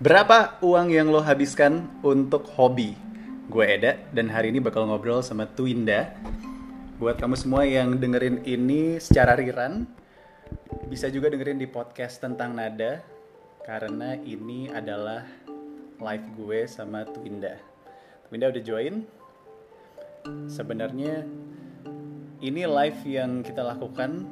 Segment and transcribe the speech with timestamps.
[0.00, 2.96] Berapa uang yang lo habiskan untuk hobi?
[3.52, 6.16] Gue Eda dan hari ini bakal ngobrol sama Twinda.
[6.96, 9.84] Buat kamu semua yang dengerin ini secara riran,
[10.88, 13.04] bisa juga dengerin di podcast tentang nada
[13.60, 15.20] karena ini adalah
[16.00, 17.60] live gue sama Twinda.
[18.24, 19.04] Twinda udah join.
[20.48, 21.28] Sebenarnya
[22.40, 24.24] ini live yang kita lakukan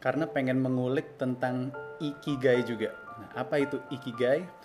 [0.00, 1.68] karena pengen mengulik tentang
[2.00, 2.96] ikigai juga.
[3.20, 4.61] Nah, apa itu ikigai?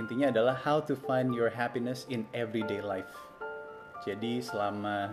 [0.00, 3.12] Intinya adalah how to find your happiness in everyday life.
[4.08, 5.12] Jadi selama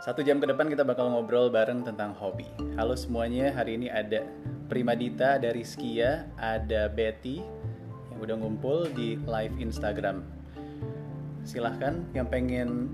[0.00, 2.48] satu jam ke depan kita bakal ngobrol bareng tentang hobi.
[2.80, 4.24] Halo semuanya, hari ini ada
[4.72, 7.44] Prima Dita dari Skia, ada Betty
[8.08, 10.24] yang udah ngumpul di live Instagram.
[11.44, 12.88] Silahkan yang pengen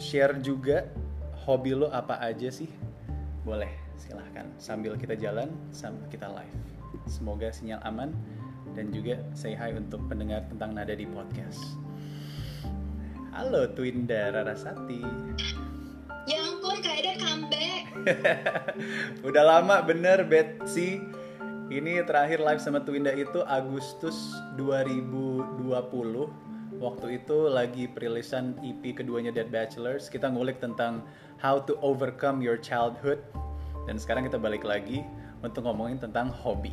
[0.00, 0.88] share juga
[1.44, 2.72] hobi lo apa aja sih?
[3.44, 3.68] Boleh,
[4.00, 4.48] silahkan.
[4.56, 6.56] Sambil kita jalan, sambil kita live.
[7.04, 8.16] Semoga sinyal aman
[8.78, 11.58] dan juga say hi untuk pendengar tentang nada di podcast.
[13.34, 15.02] Halo Twinda Rarasati.
[16.30, 17.82] Ya ampun, Kak Eda comeback.
[19.28, 21.02] Udah lama bener Betsy.
[21.68, 24.14] Ini terakhir live sama Twinda itu Agustus
[24.54, 25.58] 2020.
[26.78, 30.06] Waktu itu lagi perilisan EP keduanya Dead Bachelors.
[30.06, 31.02] Kita ngulik tentang
[31.42, 33.18] how to overcome your childhood.
[33.90, 35.02] Dan sekarang kita balik lagi
[35.42, 36.72] untuk ngomongin tentang hobi.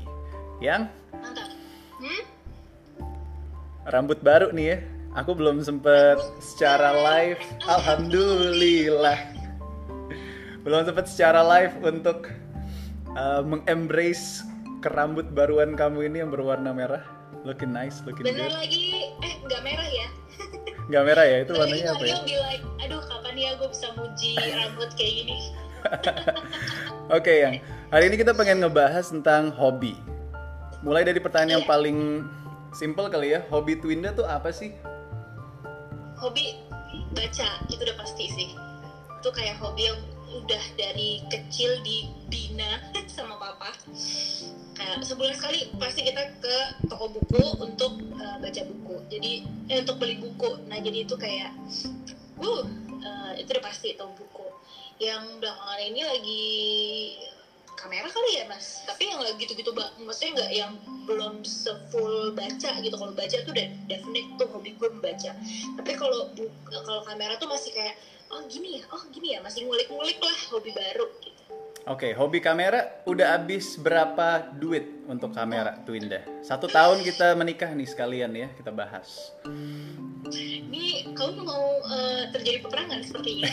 [0.62, 1.55] Yang Mantap.
[2.06, 2.24] Hmm?
[3.90, 4.78] rambut baru nih ya.
[5.16, 7.40] Aku belum sempet secara live.
[7.64, 9.20] Alhamdulillah.
[10.66, 12.28] Belum sempet secara live untuk
[13.16, 14.44] uh, mengembrace
[14.84, 17.06] kerambut baruan kamu ini yang berwarna merah.
[17.48, 18.58] Looking nice, looking Bener good.
[18.58, 20.08] lagi, eh nggak merah ya?
[20.90, 21.38] Nggak merah ya?
[21.42, 22.18] Itu Tadi warnanya apa ya?
[22.22, 25.38] Bilang, aduh kapan ya gue bisa muji rambut kayak gini?
[27.18, 27.54] Oke, yang
[27.90, 29.98] hari ini kita pengen ngebahas tentang hobi.
[30.86, 32.22] Mulai dari pertanyaan yang paling
[32.70, 33.42] simple kali ya.
[33.50, 34.70] Hobi Twinda tuh apa sih?
[36.22, 36.62] Hobi
[37.18, 38.50] baca, itu udah pasti sih.
[39.18, 39.98] Itu kayak hobi yang
[40.46, 42.86] udah dari kecil dibina
[43.18, 43.74] sama papa.
[44.78, 48.96] Kayak sebulan sekali pasti kita ke toko buku untuk uh, baca buku.
[49.10, 49.32] Jadi
[49.74, 50.70] eh, untuk beli buku.
[50.70, 51.50] Nah jadi itu kayak,
[52.46, 54.48] uh, itu udah pasti toko buku.
[55.02, 56.46] Yang belakangan ini lagi
[57.76, 58.82] kamera kali ya mas?
[58.88, 59.72] Tapi yang gitu-gitu
[60.02, 60.72] maksudnya nggak yang
[61.06, 62.96] belum sefull baca gitu.
[62.96, 65.32] Kalau baca tuh udah definite tuh hobi gue membaca.
[65.78, 66.32] Tapi kalau
[66.66, 67.96] kalau kamera tuh masih kayak
[68.32, 69.40] oh gini ya oh gini ya.
[69.44, 71.35] Masih ngulik-ngulik lah hobi baru gitu
[71.86, 76.26] Oke, hobi kamera udah habis berapa duit untuk kamera Twinda?
[76.42, 79.30] Satu tahun kita menikah nih sekalian ya, kita bahas.
[80.26, 83.46] ini kamu mau eh, terjadi peperangan sepertinya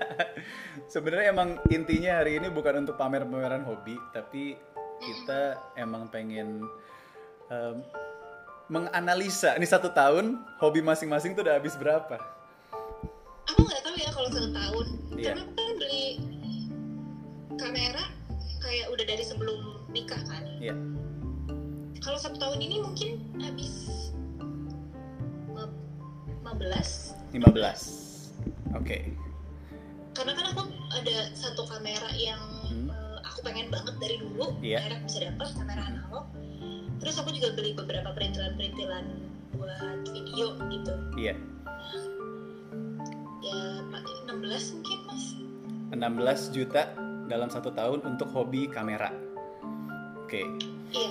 [0.96, 4.56] Sebenarnya emang intinya hari ini bukan untuk pamer-pameran hobi, tapi
[4.98, 6.64] kita emang pengen
[7.46, 7.76] em,
[8.66, 12.16] menganalisa ini satu tahun hobi masing-masing tuh udah habis berapa.
[13.44, 15.24] aku nggak tahu ya kalau satu tahun Iya.
[15.36, 16.04] karena aku kan beli
[17.60, 18.04] kamera
[18.58, 20.74] kayak udah dari sebelum nikah kan Iya.
[22.00, 23.72] kalau satu tahun ini mungkin habis
[25.46, 25.72] lima-
[26.42, 27.80] 15 15.
[28.72, 29.12] Oke.
[30.10, 32.88] karena kan aku ada satu kamera yang Hmm.
[32.88, 34.78] eh, aku pengen banget dari dulu Iya.
[34.80, 36.24] akhirnya bisa dapat kamera analog
[36.98, 39.04] terus aku juga beli beberapa perintilan-perintilan
[39.54, 41.34] buat video gitu Iya.
[43.40, 45.24] ya Pak, 16 mungkin mas
[45.90, 46.82] 16 juta
[47.30, 49.14] dalam satu tahun untuk hobi kamera.
[50.26, 50.42] Oke.
[50.90, 51.10] iya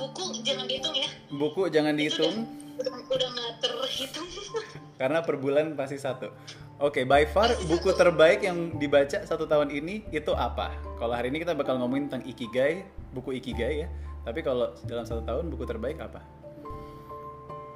[0.00, 2.48] buku jangan dihitung ya Buku jangan dihitung.
[2.80, 4.28] udah udah nggak terhitung
[5.00, 6.32] Karena per bulan pasti satu.
[6.80, 10.72] Oke, by far buku terbaik yang dibaca satu tahun ini itu apa?
[10.96, 12.82] Kalau hari ini kita bakal ngomongin tentang ikigai,
[13.12, 13.88] buku ikigai ya.
[14.24, 16.24] Tapi kalau dalam satu tahun buku terbaik apa?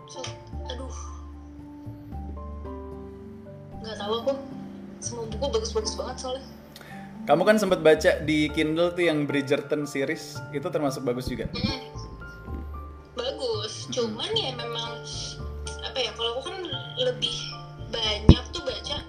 [0.06, 0.22] so,
[0.70, 0.94] aduh
[3.82, 4.32] nggak tahu aku
[5.02, 6.46] semua buku bagus-bagus banget soalnya
[7.26, 11.50] Kamu kan sempat baca di Kindle tuh yang Bridgerton series, itu termasuk bagus juga.
[11.52, 11.82] Mm.
[13.16, 15.00] bagus cuman ya memang
[15.82, 16.68] apa ya kalau aku kan
[17.00, 17.32] lebih
[17.88, 19.00] banyak tuh baca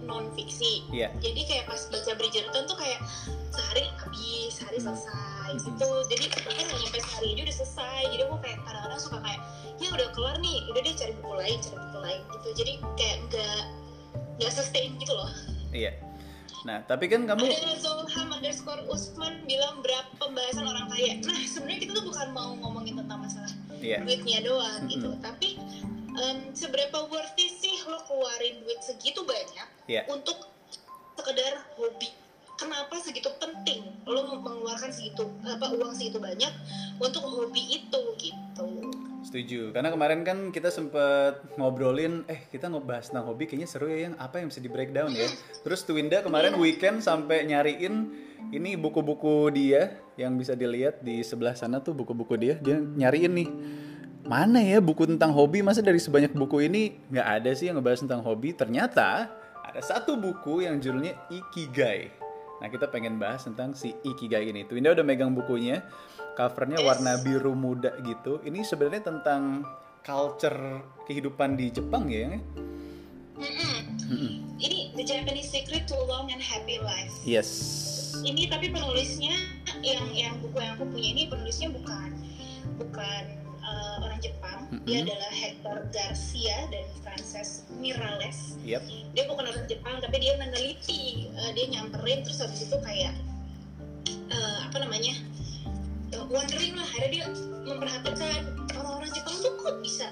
[0.00, 1.12] non fiksi Iya.
[1.20, 3.04] jadi kayak pas baca Bridgerton tuh kayak
[3.52, 4.96] sehari habis sehari Hmm.
[4.96, 5.60] selesai Hmm.
[5.60, 9.40] gitu jadi nggak nyampe sehari aja udah selesai jadi aku kayak kadang-kadang suka kayak
[9.76, 13.16] ya udah keluar nih udah deh cari buku lain cari buku lain gitu jadi kayak
[13.28, 13.60] nggak
[14.40, 15.28] nggak sustain gitu loh
[15.70, 15.92] Iya.
[16.60, 21.80] Nah, tapi kan kamu ada Zulham underscore Usman bilang berapa pembahasan orang kaya nah sebenarnya
[21.80, 23.48] kita tuh bukan mau ngomongin tentang masalah
[23.80, 24.04] Iya.
[24.04, 25.24] duitnya doang gitu Mm-mm.
[25.24, 25.56] tapi
[26.12, 30.04] em, seberapa worth it sih lo keluarin duit segitu banyak Iya.
[30.06, 30.36] untuk
[31.16, 32.12] sekedar hobi
[32.54, 36.52] kenapa segitu penting lo mengeluarkan segitu apa uang segitu banyak
[36.98, 38.89] untuk hobi itu gitu
[39.30, 39.70] Setuju.
[39.70, 44.18] Karena kemarin kan kita sempet ngobrolin, eh kita ngebahas tentang hobi kayaknya seru ya yang
[44.18, 45.30] apa yang bisa di breakdown ya.
[45.62, 48.10] Terus Twinda kemarin weekend sampai nyariin
[48.50, 52.58] ini buku-buku dia yang bisa dilihat di sebelah sana tuh buku-buku dia.
[52.58, 53.48] Dia nyariin nih
[54.26, 55.62] mana ya buku tentang hobi?
[55.62, 58.50] Masa dari sebanyak buku ini nggak ada sih yang ngebahas tentang hobi?
[58.50, 59.30] Ternyata
[59.62, 62.10] ada satu buku yang judulnya Ikigai.
[62.58, 64.66] Nah kita pengen bahas tentang si Ikigai ini.
[64.66, 65.86] Twinda udah megang bukunya
[66.40, 69.60] covernya warna biru muda gitu ini sebenarnya tentang
[70.00, 72.32] culture kehidupan di Jepang ya
[73.40, 73.80] Mm-mm.
[74.60, 77.24] Ini The Japanese Secret to Long and Happy Life.
[77.24, 77.48] yes
[78.20, 79.32] Ini tapi penulisnya
[79.80, 82.20] yang yang buku yang aku punya ini penulisnya bukan
[82.76, 83.22] bukan
[83.64, 84.68] uh, orang Jepang.
[84.84, 85.08] Dia Mm-mm.
[85.08, 88.60] adalah Hector Garcia dan Frances Mirales.
[88.60, 88.84] yep
[89.16, 93.16] Dia bukan orang Jepang tapi dia meneliti, uh, dia nyamperin terus habis itu kayak
[94.36, 94.69] uh,
[96.30, 97.26] wondering lah, akhirnya dia
[97.66, 98.42] memperhatikan
[98.78, 100.06] orang-orang Jepang tuh kok bisa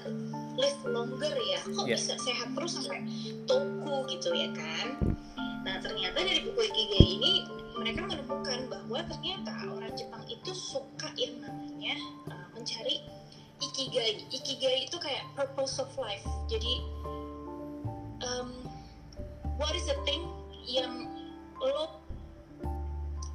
[0.59, 1.95] live longer ya, kok Yeah.
[1.95, 3.07] bisa sehat terus sampai
[3.47, 5.15] toku gitu ya kan?
[5.63, 7.33] Nah ternyata dari buku Ikigai ini
[7.79, 11.95] mereka menemukan bahwa ternyata orang Jepang itu suka yang namanya
[12.27, 12.99] uh, mencari
[13.63, 14.27] Ikigai.
[14.27, 16.23] Ikigai itu kayak purpose of life.
[16.51, 16.83] Jadi
[18.27, 18.67] um,
[19.55, 20.27] what is the thing
[20.67, 21.07] yang
[21.63, 21.99] lo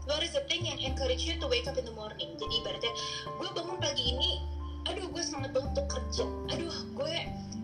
[0.06, 2.36] what is the thing yang encourage you to wake up in the morning.
[2.36, 2.92] Jadi ibaratnya
[3.40, 4.30] gue bangun pagi ini
[4.84, 6.24] aduh gue semangat banget untuk kerja.
[6.52, 7.14] Aduh gue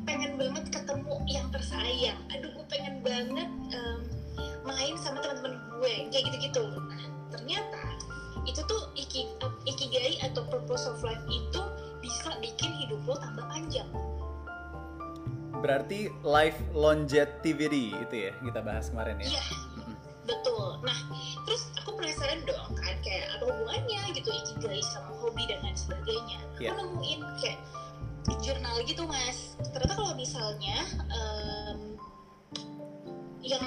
[0.09, 2.21] pengen banget ketemu yang tersayang.
[2.33, 3.99] Aduh gue pengen banget em,
[4.65, 5.93] main sama teman-teman gue.
[6.09, 6.65] Kayak gitu-gitu.
[6.65, 7.83] Nah ternyata
[8.49, 9.29] itu tuh iki,
[9.69, 11.61] ikigai atau purpose of life itu
[12.01, 13.89] bisa bikin hidup lo tambah panjang.
[15.61, 19.37] Berarti life longevity itu ya kita bahas kemarin ya?
[19.37, 19.45] Iya.
[19.45, 19.70] Mm-mm.
[20.29, 20.81] Betul.
[20.85, 20.99] Nah
[21.47, 22.97] terus aku penasaran dong kan?
[23.05, 26.39] Kayak apa hubungannya gitu ikigai sama hobi dan lain sebagainya.
[26.61, 26.77] Iya.
[26.77, 27.59] aku nemuin kayak
[28.45, 29.57] jurnal gitu mas.
[29.73, 30.79] Ternyata kalau misalnya
[31.09, 31.79] em,
[33.41, 33.65] yang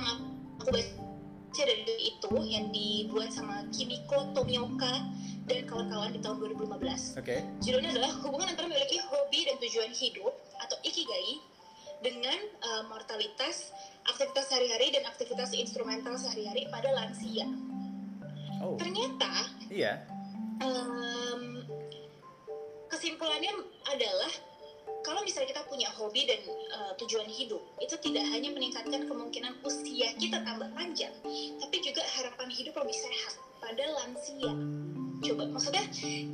[0.62, 5.06] aku baca dari itu yang dibuat sama Kimiko Tomioka
[5.44, 7.36] dan kawan-kawan di tahun 2015 oke.
[7.60, 10.34] Judulnya adalah hubungan antara memiliki hobi dan tujuan hidup
[10.64, 11.44] atau ikigai
[12.04, 13.72] dengan uh, mortalitas,
[14.04, 17.48] aktivitas sehari-hari dan aktivitas instrumental sehari-hari pada lansia.
[18.60, 19.32] oh Ternyata
[19.72, 20.04] iya
[20.60, 21.64] em,
[22.92, 23.52] kesimpulannya
[23.90, 24.32] adalah
[25.04, 30.16] kalau misalnya kita punya hobi dan uh, tujuan hidup, itu tidak hanya meningkatkan kemungkinan usia
[30.16, 31.12] kita tambah panjang,
[31.60, 34.52] tapi juga harapan hidup lebih sehat pada lansia.
[35.24, 35.84] Coba, maksudnya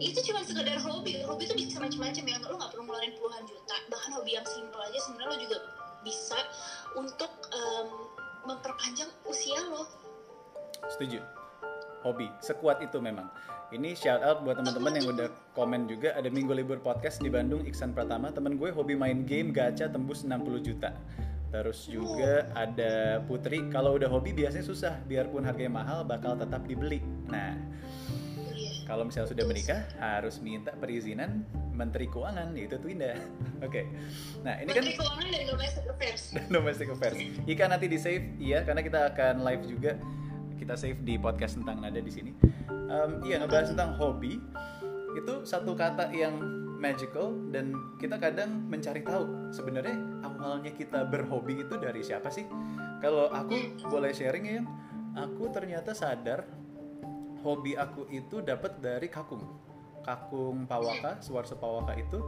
[0.01, 1.21] itu cuma sekedar hobi.
[1.21, 3.75] Hobi itu bisa macam-macam ya, lo nggak perlu ngeluarin puluhan juta.
[3.85, 5.57] Bahkan hobi yang simpel aja sebenarnya lo juga
[6.01, 6.39] bisa
[6.97, 7.87] untuk em,
[8.49, 9.85] memperpanjang usia lo.
[10.89, 11.21] Setuju.
[12.01, 13.29] Hobi, sekuat itu memang.
[13.69, 17.61] Ini shout out buat teman-teman yang udah komen juga ada Minggu Libur Podcast di Bandung
[17.69, 18.33] Iksan Pratama.
[18.33, 20.89] Temen gue hobi main game gacha tembus 60 juta.
[21.53, 27.01] Terus juga ada Putri, kalau udah hobi biasanya susah, biarpun harganya mahal bakal tetap dibeli.
[27.29, 27.53] Nah.
[28.89, 31.45] Kalau misalnya sudah menikah harus minta perizinan
[31.77, 33.13] Menteri Keuangan yaitu Twinda.
[33.65, 33.85] Oke.
[34.41, 36.23] Nah, ini kan Menteri Keuangan dan Domestic Affairs.
[36.57, 37.17] domestic affairs.
[37.45, 39.93] Jika nanti di save, iya karena kita akan live juga.
[40.57, 42.33] Kita save di podcast tentang nada di sini.
[42.67, 44.41] Em, iya ngebahas tentang hobi
[45.13, 46.41] itu satu kata yang
[46.81, 52.49] magical dan kita kadang mencari tahu sebenarnya awalnya kita berhobi itu dari siapa sih?
[52.99, 54.61] Kalau aku boleh sharing ya,
[55.15, 56.58] aku ternyata sadar
[57.43, 59.43] hobi aku itu dapat dari kakung.
[60.03, 62.19] Kakung Pawaka, Suwarso Pawaka itu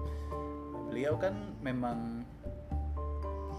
[0.91, 2.27] beliau kan memang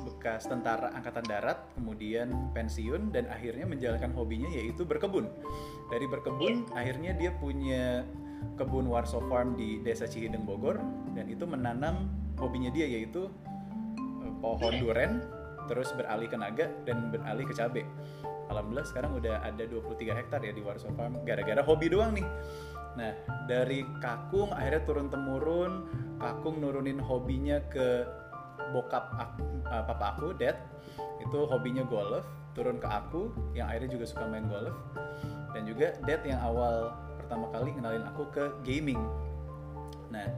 [0.03, 5.27] bekas tentara angkatan darat, kemudian pensiun dan akhirnya menjalankan hobinya yaitu berkebun.
[5.89, 8.07] Dari berkebun akhirnya dia punya
[8.59, 10.79] kebun Warso Farm di Desa Cihideng Bogor
[11.15, 13.31] dan itu menanam hobinya dia yaitu
[13.97, 15.23] eh, pohon duren
[15.67, 17.87] terus beralih ke naga dan beralih ke cabe.
[18.53, 22.27] Alhamdulillah sekarang udah ada 23 hektar ya di Warso Farm gara-gara hobi doang nih.
[22.93, 23.13] Nah,
[23.49, 25.89] dari kakung akhirnya turun temurun,
[26.21, 28.05] kakung nurunin hobinya ke
[28.77, 30.61] bokap aku, uh, papa aku, dad.
[31.25, 34.77] Itu hobinya golf, turun ke aku yang akhirnya juga suka main golf.
[35.57, 39.01] Dan juga dad yang awal pertama kali kenalin aku ke gaming.
[40.13, 40.29] Nah,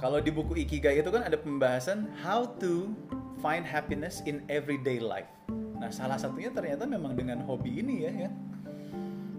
[0.00, 2.92] kalau di buku Ikigai itu kan ada pembahasan how to
[3.40, 5.28] find happiness in everyday life.
[5.76, 8.30] Nah, salah satunya ternyata memang dengan hobi ini ya, ya.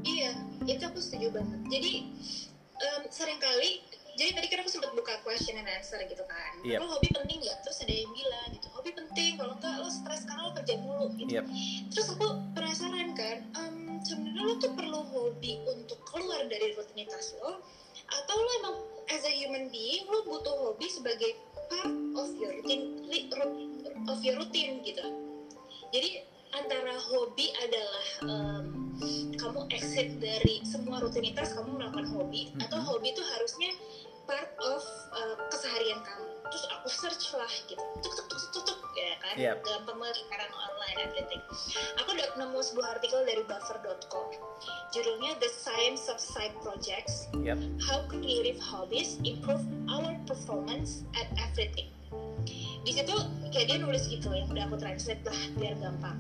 [0.06, 0.32] Iya,
[0.70, 1.60] itu aku setuju banget.
[1.68, 1.94] Jadi
[2.78, 3.82] em, sering kali,
[4.16, 6.52] jadi tadi kan aku sempat buka question and answer gitu kan.
[6.62, 6.80] Yep.
[6.86, 7.58] Lo hobi penting nggak?
[7.66, 9.32] Terus ada yang bilang gitu, hobi penting.
[9.42, 11.32] Kalau enggak lo stres karena lo kerja mulu gitu.
[11.34, 11.46] Yep.
[11.92, 13.76] Terus aku penasaran kan, em,
[14.06, 17.66] sebenarnya lo tuh perlu hobi untuk keluar dari rutinitas lo,
[18.08, 18.76] atau lo emang
[19.12, 21.36] as a human being lo butuh hobi sebagai
[21.78, 22.86] part of your routine
[24.08, 25.04] of your routine gitu.
[25.94, 26.10] Jadi
[26.52, 28.66] antara hobi adalah em,
[29.38, 32.66] kamu exit dari semua rutinitas kamu melakukan hobi Mhm.
[32.66, 33.72] atau hobi itu harusnya
[34.28, 36.28] part of uh, keseharian kamu.
[36.50, 37.84] Terus aku search lah gitu.
[38.04, 39.58] Tuk tuk tuk tuk tuk ya kan Yep.
[39.86, 41.42] banget sekarang online everything
[41.96, 44.26] aku udah nemu sebuah artikel dari buffer.com
[44.90, 47.62] judulnya The Science of Side Projects Yap.
[47.80, 51.94] How Creative Hobbies Improve Our Performance at Everything.
[52.82, 53.14] Di situ
[53.52, 56.16] kayak dia nulis gitu yang udah aku translate lah biar gampang.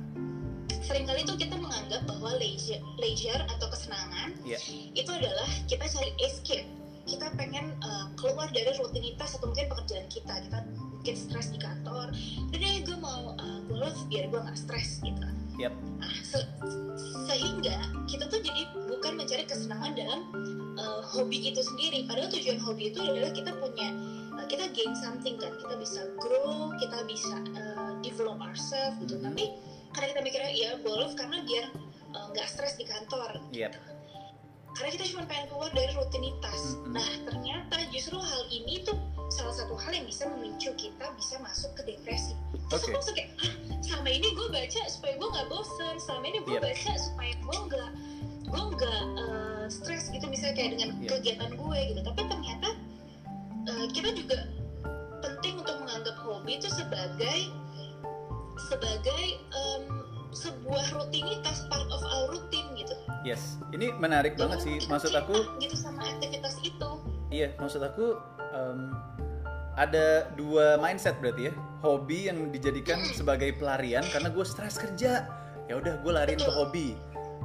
[0.83, 4.59] Seringkali tuh kita menganggap bahwa leisure, leisure atau kesenangan Iya.
[4.93, 6.67] itu adalah kita cari escape.
[7.07, 10.33] Kita pengen uh, keluar dari rutinitas atau mungkin pekerjaan kita.
[10.43, 12.11] Kita mungkin stres di kantor.
[12.51, 15.23] Udah deh gue mau uh, golf biar gue nggak stres gitu.
[15.57, 15.73] Yap.
[15.97, 16.51] Nah, se-
[17.25, 20.21] sehingga kita tuh jadi bukan mencari kesenangan dalam
[20.77, 22.03] uh, hobi itu sendiri.
[22.05, 23.89] Padahal tujuan hobi itu adalah kita punya
[24.35, 25.55] uh, kita gain something kan.
[25.57, 29.15] Kita bisa grow, kita bisa uh, develop ourselves gitu.
[29.17, 29.31] Mhm.
[29.31, 29.43] Tapi
[29.95, 31.65] karena kita mikirnya ya golf karena biar
[32.13, 33.39] uh, nggak stres di kantor.
[33.55, 33.73] Yap.
[34.77, 36.77] Karena kita cuma pengen keluar dari rutinitas.
[36.85, 38.93] Nah ternyata justru hal ini tuh
[39.27, 42.37] salah satu hal yang bisa memicu kita bisa masuk ke depresi.
[42.69, 42.85] Terus Oke.
[42.85, 46.55] aku langsung kayak, "Hah, selama ini gue baca supaya gue nggak bosen, selama ini gue
[46.55, 46.63] Yep.
[46.63, 47.89] baca supaya gue nggak
[48.47, 51.09] gue nggak uh, stres gitu misalnya kayak dengan Yep.
[51.09, 52.01] kegiatan gue gitu.
[52.05, 52.69] Tapi ternyata
[53.67, 54.37] uh, kita juga
[55.25, 57.39] penting untuk menganggap hobi itu sebagai
[58.69, 59.23] sebagai
[59.57, 59.83] um,
[60.31, 62.76] sebuah rutinitas part of our routine.
[63.21, 63.57] Yes.
[63.73, 64.77] Ini menarik banget sih.
[64.85, 66.89] Maksud aku, gitu sama aktivitas itu.
[67.29, 67.51] iya.
[67.57, 68.15] Maksud aku
[68.53, 68.93] em,
[69.75, 71.53] ada dua mindset berarti ya.
[71.81, 73.13] Hobi yang dijadikan Mm.
[73.13, 75.27] sebagai pelarian karena gue stres kerja.
[75.67, 76.57] Ya udah gue lariin ke Betul.
[76.57, 76.87] hobi.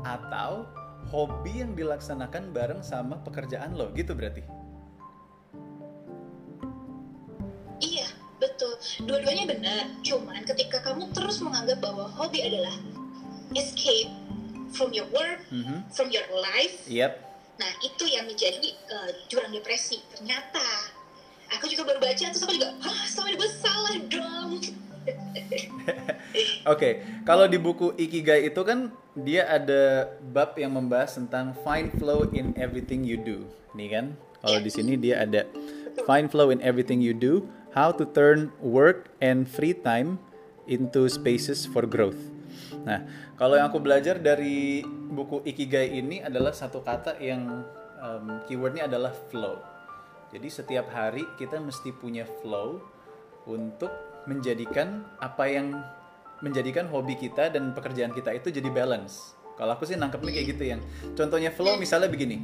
[0.02, 0.64] Atau
[1.10, 4.40] hobi yang dilaksanakan bareng sama pekerjaan lo gitu berarti.
[7.82, 8.06] Iya,
[8.38, 8.78] betul.
[9.04, 9.84] Dua-duanya benar.
[10.06, 12.72] Cuman ketika kamu terus menganggap bahwa hobi adalah
[13.52, 14.08] escape
[14.72, 15.88] from your work, Mhm.
[15.92, 17.16] from your life, Yap.
[17.60, 20.00] nah itu yang menjadi uh, jurang depresi.
[20.16, 20.64] Ternyata
[21.52, 24.50] aku juga baru baca terus aku juga, ah ini gue salah dong.
[26.72, 32.24] Oke, kalau di buku Ikigai itu kan dia ada bab yang membahas tentang find flow
[32.32, 33.44] in everything you do.
[33.74, 35.44] Nih kan, kalau di sini dia ada
[36.08, 40.16] find flow in everything you do, how to turn work and free time
[40.70, 42.18] into spaces for growth.
[42.86, 43.02] Nah,
[43.36, 47.64] kalau yang aku belajar dari buku Ikigai ini adalah satu kata yang
[48.00, 49.58] em, keywordnya adalah flow.
[50.32, 52.80] Jadi setiap hari kita mesti punya flow
[53.44, 53.92] untuk
[54.24, 55.76] menjadikan apa yang
[56.40, 59.36] menjadikan hobi kita dan pekerjaan kita itu jadi balance.
[59.58, 60.80] Kalau aku sih nangkepnya kayak gitu yang
[61.12, 62.40] contohnya flow misalnya begini.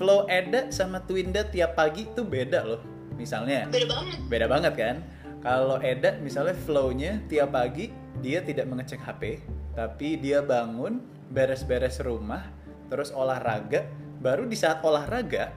[0.00, 2.80] Flow Eda sama Twinda tiap pagi tuh beda loh.
[3.16, 4.16] Misalnya Beda banget.
[4.28, 4.96] beda banget kan
[5.40, 7.88] kalau Eda misalnya flow-nya tiap pagi
[8.20, 9.40] dia tidak mengecek HP
[9.76, 12.48] tapi dia bangun beres-beres rumah
[12.88, 13.84] terus olahraga.
[14.16, 15.52] Baru di saat olahraga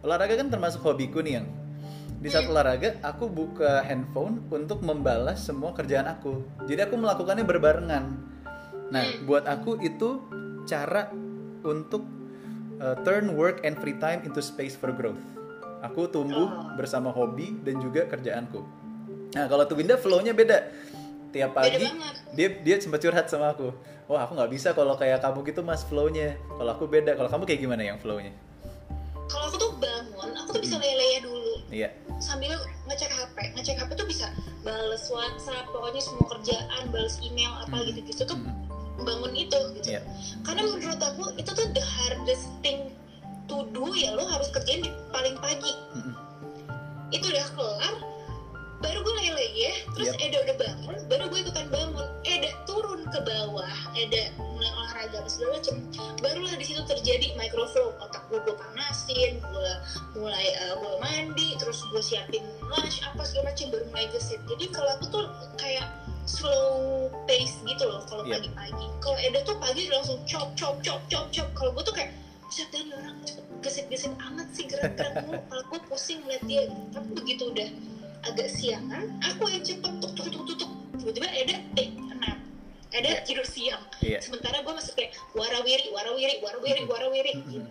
[0.00, 1.46] olahraga kan termasuk hobiku nih yang.
[2.20, 6.40] Di saat olahraga aku buka handphone untuk membalas semua kerjaan aku.
[6.64, 8.04] Jadi aku melakukannya berbarengan.
[8.88, 10.24] Nah buat aku itu
[10.64, 11.12] cara
[11.60, 12.04] untuk
[12.80, 15.20] uh, turn work and free time into space for growth.
[15.80, 16.76] Aku tumbuh Oh.
[16.76, 18.60] bersama hobi dan juga kerjaanku.
[19.32, 20.68] Nah kalau tuh Winda flow-nya beda
[21.30, 21.86] tiap pagi
[22.34, 23.70] dia dia sempat curhat sama aku
[24.06, 27.42] wah aku nggak bisa kalau kayak kamu gitu mas flow-nya kalau aku beda kalau kamu
[27.46, 28.34] kayak gimana yang flow-nya
[29.30, 32.50] Kalau aku tuh bangun, aku tuh bisa lele dulu iya sambil
[32.90, 33.54] ngecek HP.
[33.54, 34.26] Ngecek HP tuh bisa
[34.60, 37.86] bales WhatsApp, pokoknya semua kerjaan, bales email apa Hmm.
[37.86, 39.06] gitu-gitu tuh Mhm.
[39.06, 39.86] bangun itu gitu.
[39.94, 40.02] Iya.
[40.42, 42.90] Karena menurut aku itu tuh the hardest thing
[43.46, 45.29] to do ya lo harus kerjain di paling
[68.40, 68.56] kalau Yep.
[68.56, 68.86] pagi-pagi.
[69.00, 71.48] Kalau Eda tuh pagi udah langsung chop chop chop chop chop.
[71.52, 72.10] Kalau gue tuh kayak
[72.42, 73.14] Buset dari orang
[73.62, 77.68] gesit-gesit amat sih gerak-gerak mulu Kepala gue pusing ngeliat dia Tapi begitu udah
[78.26, 82.42] agak siangan Aku yang cepet tuk tuk tuk tuk Tiba-tiba Eda, eh kenapa?
[82.90, 83.22] Eda Iya.
[83.22, 84.18] tidur siang Iya.
[84.18, 87.46] Sementara gue masih kayak warawiri, warawiri, warawiri, warawiri Mhm.
[87.46, 87.68] gitu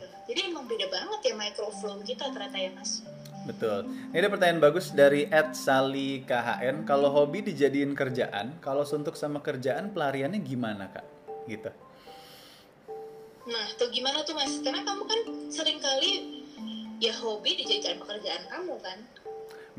[2.10, 3.06] kita ternyata ya mas
[3.40, 3.88] Betul.
[4.12, 6.86] Ini ada pertanyaan bagus dari Ed Sali KHN.
[6.86, 11.08] Kalau hobi dijadiin kerjaan, kalau suntuk sama kerjaan pelariannya gimana kak?
[11.48, 11.72] Gitu.
[13.50, 14.54] Nah tuh gimana tuh mas?
[14.60, 16.44] Karena kamu kan sering kali
[17.00, 19.00] ya hobi dijadikan pekerjaan kamu kan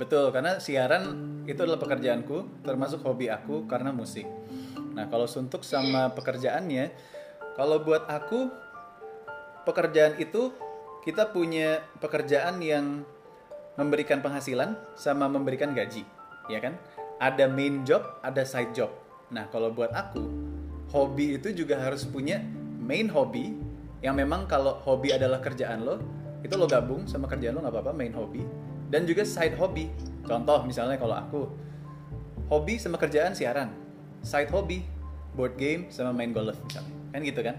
[0.01, 1.13] Betul, karena siaran
[1.45, 4.25] itu adalah pekerjaanku, termasuk hobi aku karena musik.
[4.97, 6.89] Nah, kalau suntuk sama pekerjaannya,
[7.53, 8.49] kalau buat aku
[9.69, 10.57] pekerjaan itu
[11.01, 13.05] kita punya pekerjaan yang
[13.81, 16.05] memberikan penghasilan sama memberikan gaji,
[16.53, 16.77] ya kan?
[17.21, 18.93] Ada main job, ada side job.
[19.33, 20.21] Nah, kalau buat aku,
[20.93, 22.43] hobi itu juga harus punya
[22.83, 23.57] main hobi
[24.01, 26.01] yang memang kalau hobi adalah kerjaan lo,
[26.41, 28.45] itu lo gabung sama kerjaan lo nggak apa-apa main hobi
[28.89, 29.89] dan juga side hobi.
[30.27, 31.41] Contoh misalnya kalau aku
[32.51, 33.71] hobi sama kerjaan siaran,
[34.21, 34.83] side hobi
[35.39, 37.57] board game sama main golf misalnya, kan gitu kan?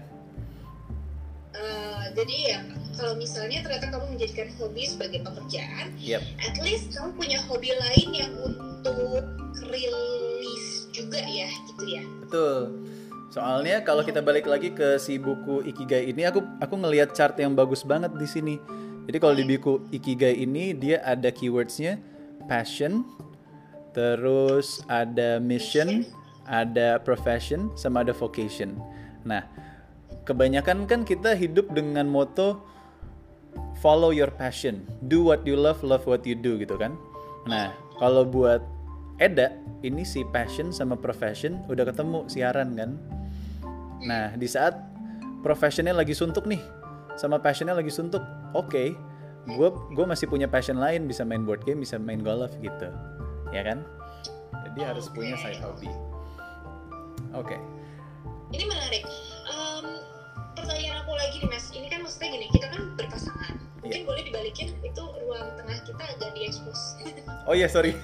[1.52, 2.58] Uh, jadi ya
[2.96, 6.22] kalau misalnya ternyata kamu menjadikan hobi sebagai pekerjaan, Yep.
[6.40, 9.24] at least kamu punya hobi lain yang untuk
[9.68, 12.04] rilis juga ya, gitu ya.
[12.24, 12.56] Betul.
[13.32, 17.56] Soalnya kalau kita balik lagi ke si buku Ikigai ini, aku aku ngelihat chart yang
[17.56, 18.54] bagus banget di sini.
[19.08, 21.96] Jadi kalau di buku Ikigai ini dia ada keywordsnya
[22.44, 23.08] passion,
[23.96, 26.04] terus ada mission,
[26.44, 28.76] ada profession, sama ada vocation.
[29.24, 29.48] Nah,
[30.24, 32.62] kebanyakan kan kita hidup dengan moto
[33.82, 36.94] follow your passion, do what you love, love what you do gitu kan.
[37.50, 38.62] Nah, kalau buat
[39.18, 42.90] Eda, ini si passion sama profession udah ketemu siaran kan.
[44.02, 44.78] Nah, di saat
[45.42, 46.62] professionnya lagi suntuk nih,
[47.18, 48.22] sama passionnya lagi suntuk,
[48.54, 48.94] oke,
[49.46, 52.88] gue gue masih punya passion lain, bisa main board game, bisa main golf gitu,
[53.50, 53.82] ya kan?
[54.70, 55.90] Jadi harus punya side hobby.
[57.32, 57.56] Oke,
[58.52, 59.08] Ini menarik.
[59.48, 59.86] Em,
[60.54, 63.54] pertanyaan aku lagi nih mas, ini kan maksudnya gini, kita kan berpasangan.
[63.82, 66.80] Mungkin boleh dibalikin itu ruang tengah kita agak diekspos.
[67.48, 67.96] oh iya sorry.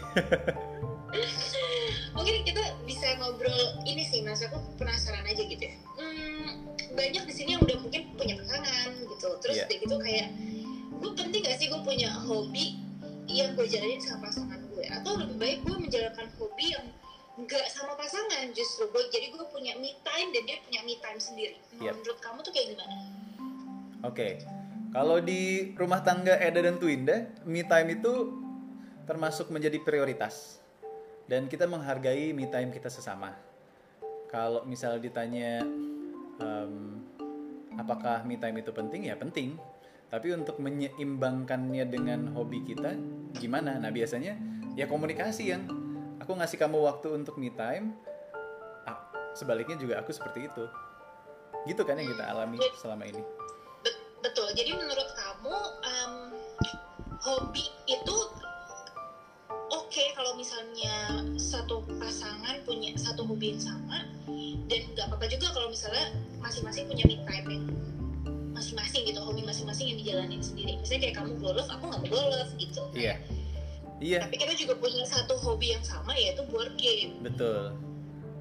[2.17, 5.75] Mungkin kita bisa ngobrol ini sih mas, aku penasaran aja gitu ya.
[5.97, 6.67] Hmm,
[6.99, 9.65] banyak di sini yang udah mungkin punya pasangan gitu, terus Iya.
[9.71, 10.27] udah gitu kayak
[10.99, 12.75] gue penting gak sih gue punya hobi
[13.31, 16.87] yang gue jalanin sama pasangan gue atau lebih baik gue menjalankan hobi yang
[17.39, 21.21] nggak sama pasangan justru gue jadi gue punya me time dan dia punya me time
[21.23, 22.03] sendiri Yep.
[22.03, 22.97] menurut kamu tuh kayak gimana
[24.07, 24.39] Oke,
[24.95, 28.31] kalau di rumah tangga Eda dan Twinda, me time itu
[29.11, 30.63] termasuk menjadi prioritas.
[31.27, 33.35] Dan kita menghargai me time kita sesama.
[34.31, 35.67] Kalau misal ditanya,
[36.39, 37.03] em,
[37.75, 39.11] apakah me time itu penting?
[39.11, 39.59] Ya penting.
[40.15, 42.95] Tapi untuk menyeimbangkannya dengan hobi kita,
[43.35, 43.83] gimana?
[43.83, 44.39] Nah biasanya
[44.79, 45.67] ya komunikasi yang
[46.29, 47.97] aku ngasih kamu waktu untuk me time,
[48.85, 49.01] ah,
[49.33, 50.65] sebaliknya juga aku seperti itu.
[51.65, 53.25] Gitu kan yang kita alami selama ini.
[53.81, 55.57] Bet- betul jadi menurut kamu
[55.89, 56.13] em,
[57.25, 58.17] hobi itu
[59.73, 64.05] oke kalau misalnya satu pasangan punya satu hobi yang sama
[64.69, 66.13] dan nggak apa-apa juga kalau misalnya
[66.45, 67.65] masing-masing punya me time yang
[68.53, 72.51] masing-masing gitu hobi masing-masing yang dijalanin sendiri misalnya kayak kamu golf aku nggak mau golf
[72.61, 73.17] gitu Iya.
[73.99, 77.75] Iya, tapi kita juga punya satu hobi yang sama yaitu board game betul.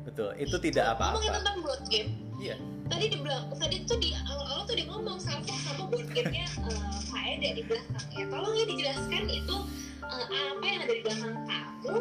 [0.05, 0.31] Betul.
[0.39, 1.37] Itu tidak ngomongin apa-apa.
[1.43, 2.55] tentang board game Iya.
[2.87, 6.79] tadi di belakang tadi tuh di awal-awal tuh dia ngomong sama sama board game-nya eh,
[7.09, 9.55] Kak Ede di belakang ya tolong ya dijelaskan itu
[9.99, 11.95] eh, apa yang ada di belakang kamu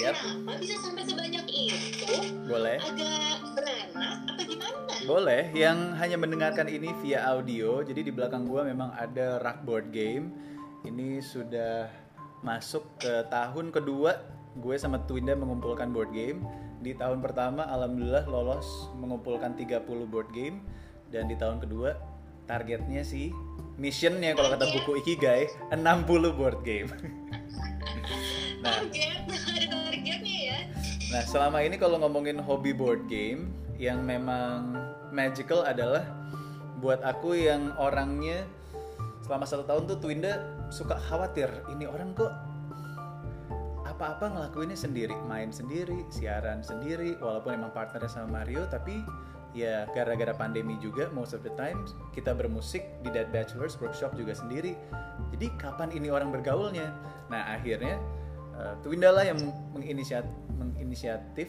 [0.00, 0.16] Yap.
[0.16, 2.08] kenapa bisa sampai sebanyak itu
[2.48, 2.80] Boleh.
[2.80, 5.42] agak beranak apa gimana Boleh.
[5.52, 7.82] Yang hanya mendengarkan ini via audio.
[7.82, 10.30] Jadi di belakang gua memang ada rak board game.
[10.82, 11.90] Ini sudah
[12.42, 14.18] masuk ke tahun kedua
[14.58, 16.44] gue sama Twinda mengumpulkan board game.
[16.82, 20.66] Di tahun pertama alhamdulillah lolos mengumpulkan 30 board game
[21.14, 21.94] dan di tahun kedua
[22.50, 23.30] targetnya sih
[23.78, 26.90] missionnya kalau kata buku Ikigai 60 board game.
[28.66, 29.22] nah, ya
[31.12, 34.80] Nah, selama ini kalau ngomongin hobi board game yang memang
[35.12, 36.08] magical adalah
[36.80, 38.48] buat aku yang orangnya
[39.32, 42.28] selama satu tahun tuh Twinda suka khawatir ini orang kok
[43.88, 49.00] apa-apa ngelakuinnya sendiri, main sendiri, siaran sendiri, walaupun emang partnernya sama Mario, tapi
[49.56, 51.80] ya gara-gara pandemi juga most of the time
[52.12, 54.76] kita bermusik di Dead Bachelors workshop juga sendiri.
[55.32, 56.92] Jadi kapan ini orang bergaulnya?
[57.32, 57.96] Nah akhirnya
[58.60, 59.40] uh, Twinda lah yang
[59.72, 60.28] menginisiat,
[60.60, 61.48] menginisiatif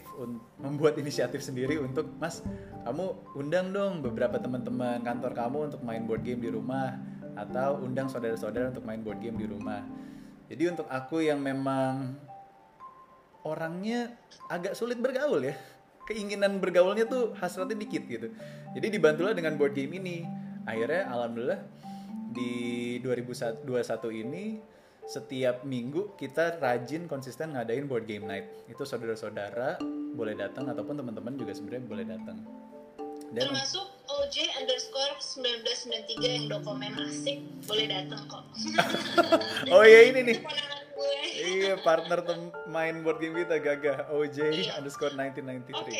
[0.55, 2.47] membuat inisiatif sendiri untuk Mas
[2.87, 8.07] kamu undang dong beberapa teman-teman kantor kamu untuk main board game di rumah atau undang
[8.09, 9.81] saudara-saudara untuk main board game di rumah.
[10.49, 12.13] Jadi untuk aku yang memang
[13.43, 14.15] orangnya
[14.47, 15.55] agak sulit bergaul ya.
[16.03, 18.27] Keinginan bergaulnya tuh hasratnya dikit gitu.
[18.75, 20.27] Jadi dibantulah dengan board game ini.
[20.67, 21.59] Akhirnya alhamdulillah
[22.33, 23.63] di 2021
[24.23, 24.59] ini
[25.03, 28.47] setiap minggu kita rajin konsisten ngadain board game night.
[28.67, 29.79] Itu saudara-saudara
[30.13, 32.37] boleh datang ataupun teman-teman juga sebenarnya boleh datang.
[33.33, 38.43] Dan termasuk OJ underscore 1993 yang dokumen asik boleh datang kok
[39.73, 40.37] oh iya ini nih.
[41.33, 44.71] Iya iya partner tem- main board game kita gagah OJ Iya.
[44.75, 45.97] underscore Oke, 1993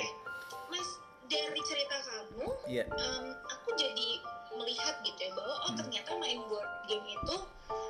[0.69, 0.89] Mas
[1.26, 4.08] dari cerita kamu, iya em, aku jadi
[4.54, 5.78] melihat gitu ya bahwa oh Hmm.
[5.80, 7.36] ternyata main board game itu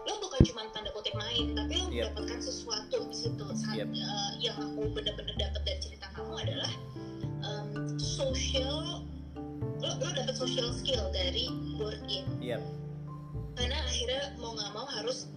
[0.02, 1.92] lo bukan cuma tanda kutip main, tapi lo Yep.
[2.10, 3.44] mendapatkan sesuatu di situ.
[3.54, 3.88] Saat, Yep.
[3.92, 6.72] eh, yang aku benar-benar dapat dari cerita kamu adalah
[7.42, 7.68] em,
[8.00, 9.04] social
[10.02, 12.58] lo, dapat social skill dari board game iya.
[13.54, 15.30] Karena akhirnya mau nggak mau harus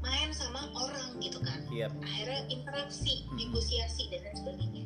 [0.00, 1.60] main sama orang gitu kan.
[1.68, 1.92] Iya.
[2.00, 4.84] Akhirnya interaksi, negosiasi dan lain sebagainya.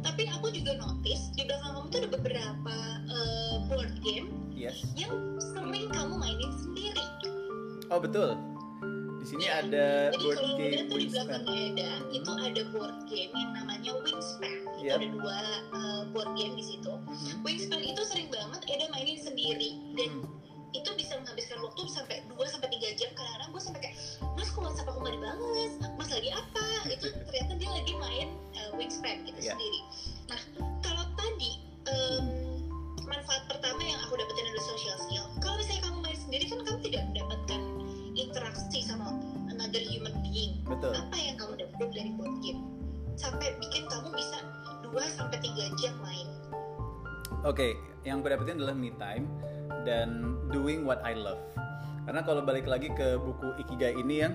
[0.00, 2.76] Tapi aku juga notice di belakang kamu tuh ada beberapa
[3.10, 4.86] eh, board game yes.
[4.96, 7.04] yang sering kamu mainin sendiri.
[7.92, 8.34] oh betul
[9.26, 13.32] di sini ada Jadi board kalau game di Wingspan belakangnya Eda itu ada board game
[13.34, 14.54] yang namanya Wingspan.
[14.70, 14.94] Itu Yep.
[14.94, 15.38] ada dua
[15.74, 16.92] eh, board game di situ.
[16.94, 17.42] Mhm.
[17.42, 20.30] Wingspan itu sering banget Eda mainin sendiri dan Hmm.
[20.70, 23.96] itu bisa menghabiskan waktu sampai 2 sampai 3 jam kadang-kadang gue sampai kayak
[24.36, 28.70] mas kok WhatsApp aku nggak dibales mas lagi apa itu ternyata dia lagi main uh,
[28.76, 29.56] wingspan gitu Iya.
[29.56, 29.80] sendiri
[30.28, 30.40] nah
[30.84, 31.50] kalau tadi
[31.88, 32.24] em,
[33.02, 36.78] manfaat pertama yang aku dapetin adalah social skill kalau misalnya kamu main sendiri kan kamu
[36.84, 37.35] tidak mendapatkan
[38.36, 39.16] interaksi sama
[39.48, 42.60] another human being betul apa yang kamu dapetin dari board game
[43.16, 44.44] sampai bikin kamu bisa
[44.84, 46.28] 2 sampai 3 jam main
[47.46, 49.30] Oke, yang gue dapetin adalah me time
[49.86, 51.38] dan doing what I love.
[52.02, 54.34] Karena kalau balik lagi ke buku Ikigai ini yang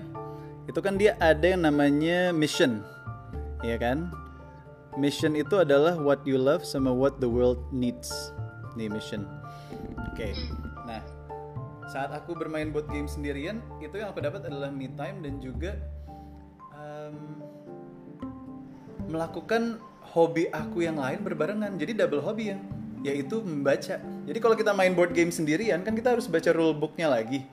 [0.64, 2.80] itu kan dia ada yang namanya mission,
[3.60, 4.08] ya kan?
[4.96, 8.32] Mission itu adalah what you love sama what the world needs.
[8.80, 9.28] Nih mission.
[10.08, 10.32] Oke.
[10.32, 10.71] Nah,
[11.92, 15.76] saat aku bermain board game sendirian, itu yang aku dapat adalah me time dan juga
[16.72, 17.16] em,
[19.12, 19.76] melakukan
[20.16, 21.76] hobi aku yang lain berbarengan.
[21.76, 22.58] Jadi double hobi ya,
[23.04, 24.00] yaitu membaca.
[24.00, 27.44] Jadi kalau kita main board game sendirian kan kita harus baca rule booknya lagi.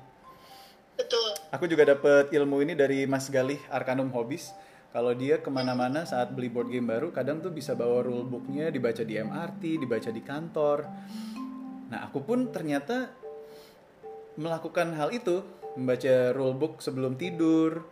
[0.96, 4.56] betul Aku juga dapat ilmu ini dari Mas Galih Arkanum Hobbies.
[4.90, 8.72] Kalau dia ke mana-mana saat beli board game baru, kadang tuh bisa bawa rule booknya
[8.72, 10.78] dibaca di MRT, dibaca di kantor.
[11.90, 13.19] Nah, aku pun ternyata
[14.40, 15.44] melakukan hal itu,
[15.76, 17.84] membaca rule book sebelum tidur.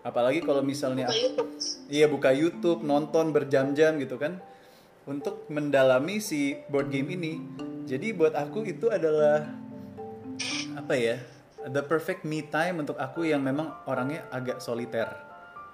[0.00, 1.50] Apalagi kalau misalnya buka YouTube.
[1.92, 4.40] Iya buka YouTube, nonton berjam-jam gitu kan.
[5.04, 7.32] Untuk mendalami si board game ini.
[7.84, 9.50] Jadi buat aku itu adalah
[10.78, 11.18] Apa ya
[11.66, 15.10] The perfect me time untuk aku yang memang orangnya agak soliter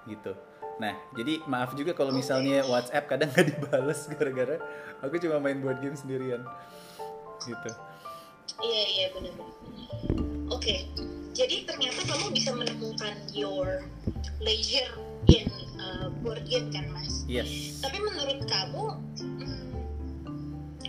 [0.09, 0.33] Gitu.
[0.81, 4.57] Nah jadi maaf juga kalau misalnya WhatsApp kadang gak dibales Gara-gara
[5.05, 6.41] aku cuma main board game sendirian
[7.45, 7.69] Gitu
[8.57, 9.55] Iya iya benar-benar.
[10.47, 10.87] Oke,
[11.37, 13.85] jadi ternyata kamu bisa menemukan your
[14.41, 14.89] leisure
[15.29, 15.45] in
[15.77, 17.27] uh, board game kan mas?
[17.29, 18.85] Yes Tapi menurut kamu,
[19.21, 19.69] hmm,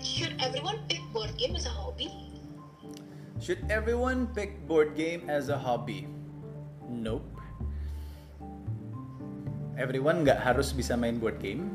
[0.00, 2.08] should everyone pick board game as a hobby?
[3.38, 6.08] Should everyone pick board game as a hobby?
[6.88, 7.26] Nope.
[9.78, 11.70] Everyone nggak harus bisa main board game,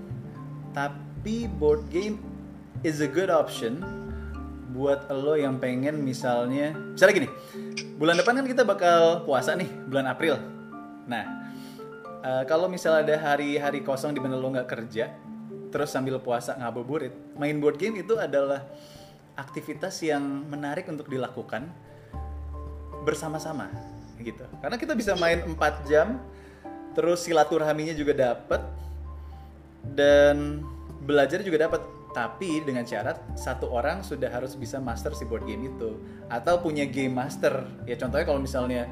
[0.75, 2.19] tapi board game
[2.83, 4.02] is a good option
[4.73, 7.29] buat lo yang pengen misalnya, misalnya gini,
[8.01, 10.41] bulan depan kan kita bakal puasa nih, bulan April.
[11.05, 11.53] Nah,
[12.25, 15.13] eh, kalau misalnya ada hari-hari kosong di mana lo nggak kerja,
[15.69, 18.65] terus sambil puasa ngabuburit, main board game itu adalah
[19.37, 21.69] aktivitas yang menarik untuk dilakukan
[23.05, 23.69] bersama-sama
[24.21, 24.45] gitu.
[24.61, 26.17] Karena kita bisa main 4 jam,
[26.97, 28.61] terus silaturahminya juga dapat
[29.93, 30.63] dan
[31.03, 31.81] belajar juga dapat.
[32.13, 35.97] Tapi dengan syarat satu orang sudah harus bisa master si board game itu
[36.29, 37.65] atau punya game master.
[37.89, 38.85] Ya contohnya kalau misalnya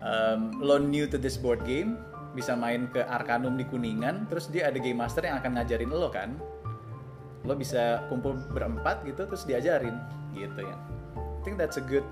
[0.00, 2.00] um, lo new to this board game,
[2.32, 6.08] bisa main ke Arcanum di Kuningan, terus dia ada game master yang akan ngajarin lo
[6.08, 6.40] kan.
[7.44, 9.94] Lo bisa kumpul berempat gitu terus diajarin
[10.32, 10.76] gitu ya.
[11.16, 12.04] I think that's a good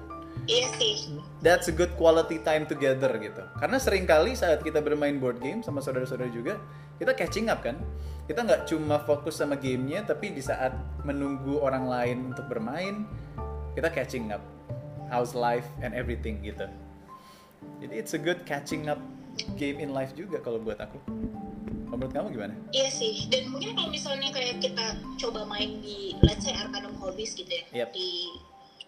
[0.44, 1.16] Iya sih.
[1.40, 3.40] that's a good quality time together gitu.
[3.56, 6.60] Karena sering kali saat kita bermain board game sama saudara-saudara juga,
[7.00, 7.80] kita catching up kan.
[8.26, 10.74] Kita nggak cuma fokus sama gamenya, tapi di saat
[11.06, 13.06] menunggu orang lain untuk bermain,
[13.78, 14.42] kita catching up.
[15.06, 16.66] How's life and everything gitu.
[17.78, 18.98] Jadi it's a good catching up
[19.54, 20.98] game in life juga kalau buat aku.
[21.86, 22.54] Menurut kamu gimana?
[22.74, 23.30] Iya sih.
[23.30, 27.86] Dan mungkin kalau misalnya kayak kita coba main di let's say Arcanum Hobbies gitu ya
[27.86, 27.94] Yep.
[27.94, 28.26] di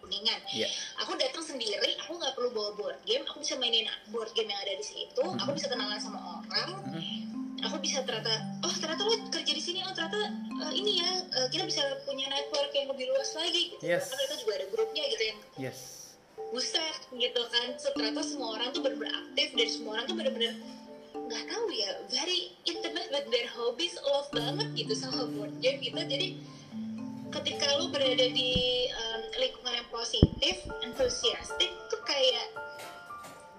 [0.03, 0.39] Kuningan.
[0.51, 0.67] Iya.
[0.99, 4.59] Aku datang sendiri, aku nggak perlu bawa board game, aku bisa mainin board game yang
[4.59, 5.39] ada di situ, Mhm.
[5.39, 7.48] aku bisa kenalan sama orang, Mhm.
[7.65, 10.31] Aku bisa ternyata, oh ternyata lo kerja di sini, oh ternyata
[10.67, 13.75] eh, ini ya eh, kita bisa punya network yang lebih luas lagi.
[13.75, 13.83] Gitu.
[13.83, 14.11] Yes.
[14.11, 15.79] Karena kita juga ada grupnya gitu yang Yes.
[16.49, 17.67] buset gitu kan.
[17.77, 20.53] So, ternyata semua orang tuh benar-benar aktif dan semua orang tuh benar-benar
[21.29, 25.93] nggak tahu ya, very intimate with their hobbies, love banget gitu sama board game gitu.
[25.93, 26.41] Jadi
[27.29, 32.49] ketika lu berada di um, lingkungan yang positif, enthusiastic tuh kayak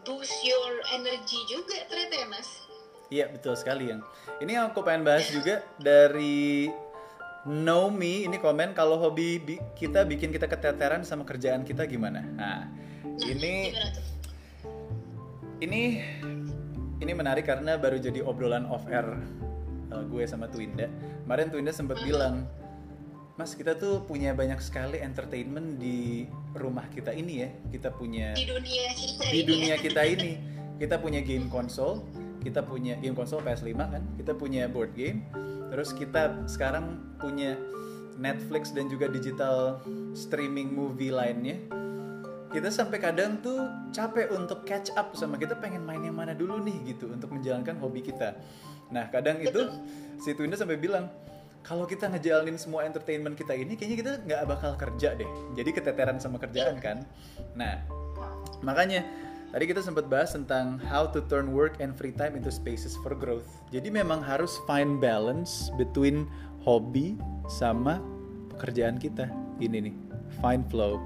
[0.02, 2.59] boost your energy juga ternyata ya mas.
[3.10, 4.00] Iya betul sekali yang.
[4.38, 6.70] Ini yang aku pengen bahas juga dari
[7.40, 12.20] Nomi ini komen kalau hobi bi- kita bikin kita keteteran sama kerjaan kita gimana.
[12.20, 12.68] Nah
[13.24, 13.72] ini
[15.58, 15.82] ini
[17.00, 19.08] ini menarik karena baru jadi obrolan off air
[19.88, 20.84] uh, gue sama Twinda.
[21.24, 22.44] Kemarin Twinda sempat bilang,
[23.40, 27.48] Mas kita tuh punya banyak sekali entertainment di rumah kita ini ya.
[27.72, 29.76] Kita punya Di dunia kita di ini dunia ya.
[29.80, 30.32] kita ini
[30.76, 32.04] kita punya game konsol
[32.40, 34.02] kita punya game konsol PS5 kan?
[34.16, 35.24] Kita punya board game.
[35.70, 37.54] Terus kita sekarang punya
[38.18, 39.78] Netflix dan juga digital
[40.12, 41.56] streaming movie lainnya.
[42.50, 43.62] Kita sampai kadang tuh
[43.94, 47.78] capek untuk catch up sama kita pengen main yang mana dulu nih gitu untuk menjalankan
[47.78, 48.34] hobi kita.
[48.90, 49.70] Nah kadang itu
[50.18, 51.06] si Twinda sampai bilang
[51.62, 55.30] kalau kita ngejalanin semua entertainment kita ini kayaknya kita nggak bakal kerja deh.
[55.54, 57.06] Jadi keteteran sama kerjaan kan?
[57.54, 57.86] Nah
[58.60, 59.04] Makanya
[59.50, 63.14] tadi kita sempat bahas tentang how to turn work and free time into spaces for
[63.14, 63.46] growth.
[63.74, 66.26] Jadi memang harus find balance between
[66.62, 67.18] hobi
[67.50, 67.98] sama
[68.54, 69.26] pekerjaan kita.
[69.58, 69.94] Ini nih,
[70.38, 71.02] find flow.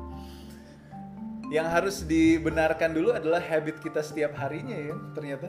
[1.52, 5.48] Yang harus dibenarkan dulu adalah habit kita setiap harinya ya, ternyata.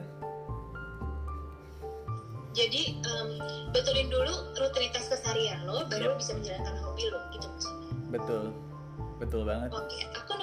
[2.56, 3.28] Jadi em,
[3.68, 7.88] betulin dulu rutinitas keseharian lo, baru lo bisa menjalankan hobi lo gitu maksudnya.
[8.08, 8.44] Betul.
[9.16, 9.72] Betul banget.
[9.72, 10.35] Oke, aku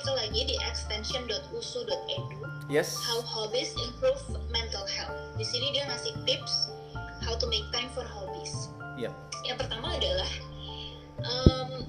[0.00, 2.40] artikel lagi di extension.usu.edu
[2.72, 2.96] Yes.
[3.04, 4.16] How hobbies improve
[4.48, 5.12] mental health.
[5.36, 6.72] Di sini dia ngasih tips
[7.20, 8.72] how to make time for hobbies.
[8.96, 9.12] Yep.
[9.44, 10.30] Yang pertama adalah
[11.20, 11.84] em,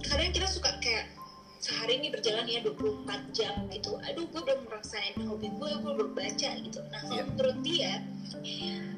[0.00, 1.12] kadang kita suka kayak
[1.60, 4.00] sehari ini berjalan ya 24 jam gitu.
[4.08, 6.80] Aduh, gue belum merasain hobi gue, gue belum baca gitu.
[6.88, 7.24] Nah, kalau Iya.
[7.28, 7.92] menurut dia,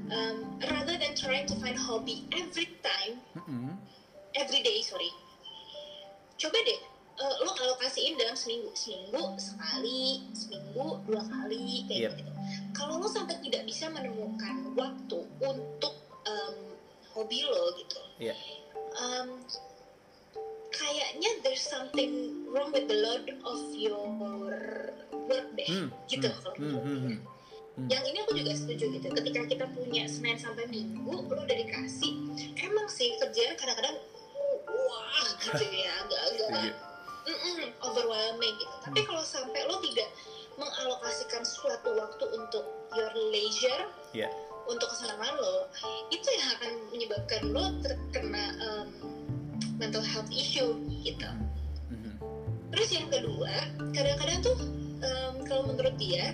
[0.07, 0.37] em,
[0.71, 3.75] rather than trying to find hobby every time, Mm-mm.
[4.39, 5.11] every day sorry
[6.41, 6.81] coba deh
[7.23, 11.89] eh, lo alokasiin dalam seminggu seminggu sekali seminggu dua kali Yep.
[11.89, 12.33] kayak gitu
[12.75, 15.95] kalau lo sampai tidak bisa menemukan waktu untuk
[16.27, 16.57] em,
[17.15, 18.35] hobi lo gitu Iya.
[18.99, 19.29] em,
[20.73, 24.03] kayaknya there's something wrong with the load of your
[25.29, 27.19] work deh Hmm, gitu hmm, kalau hmm, hmm, hmm.
[27.73, 27.89] Hmm.
[27.89, 32.13] yang ini aku juga setuju gitu ketika kita punya senin sampai minggu lo udah dikasih
[32.61, 33.97] emang sih kerjaan kadang-kadang
[34.69, 36.73] wah gitu ya agak-agak
[37.23, 37.33] Setuju.
[37.33, 39.09] mm-mm, overwhelming gitu tapi Hmm.
[39.09, 40.09] kalau sampai lo tidak
[40.55, 44.29] mengalokasikan suatu waktu untuk your leisure Iya.
[44.65, 45.67] untuk kesenangan lo
[46.09, 48.87] itu yang akan menyebabkan lo terkena um,
[49.77, 51.27] mental health issue gitu
[51.89, 52.13] Mhm.
[52.71, 53.53] Terus yang kedua,
[53.91, 54.57] kadang-kadang tuh
[54.99, 56.33] em, kalau menurut dia,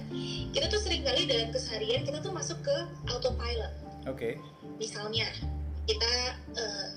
[0.51, 2.77] kita tuh sering kali dalam keseharian kita tuh masuk ke
[3.09, 3.73] autopilot.
[4.05, 4.39] Oke.
[4.77, 5.27] Misalnya,
[5.85, 6.13] kita
[6.55, 6.89] eh,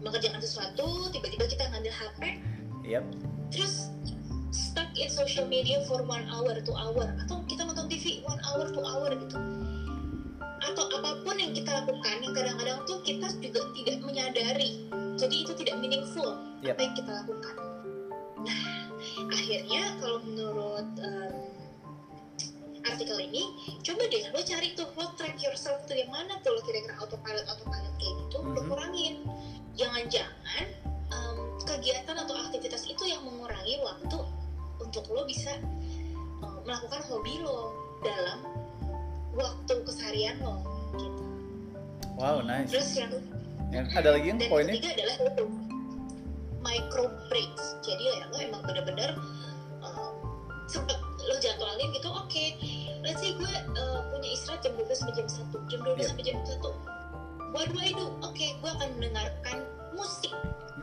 [0.00, 2.22] mengerjakan sesuatu, tiba-tiba kita ngambil HP,
[2.86, 3.02] Yep.
[3.50, 3.90] terus
[4.54, 8.70] stuck in social media for one hour, two hour, atau kita nonton TV one hour,
[8.70, 9.36] two hour gitu.
[10.62, 14.82] Atau apa pun yang kita lakukan, yang kadang-kadang tuh kita juga tidak menyadari.
[15.16, 16.74] Jadi itu tidak meaningful Yep.
[16.76, 17.54] apa yang kita lakukan.
[18.44, 18.62] Nah,
[19.30, 21.32] akhirnya kalau menurut em,
[22.82, 23.42] artikel ini,
[23.82, 27.46] coba deh lo cari tuh lo track yourself tuh yang mana tuh lo kira-kira autopilot
[27.50, 28.68] autopilot kayak gitu, lo Mhm.
[28.68, 29.14] kurangin.
[29.76, 30.64] Jangan-jangan
[31.76, 34.18] kegiatan atau aktivitas itu yang mengurangi waktu
[34.80, 35.52] untuk lo bisa
[36.40, 38.40] em, melakukan hobi lo dalam
[39.36, 40.64] waktu keseharian lo
[40.96, 41.22] gitu.
[42.16, 42.72] Wow, nice.
[42.72, 43.12] Terus yang
[43.74, 44.72] Yang ada lagi yang poinnya?
[44.78, 45.44] ketiga adalah itu
[46.62, 49.10] micro breaks jadi ya lo emang bener-bener
[49.82, 50.14] um,
[50.66, 52.44] sempet lo jadwalin gitu oke
[53.02, 56.06] let's say gue uh, punya istirahat jam 12 sampai jam 1 jam 12 Yep.
[56.10, 59.56] sampai jam 1 what do I do oke gue akan mendengarkan
[59.96, 60.32] musik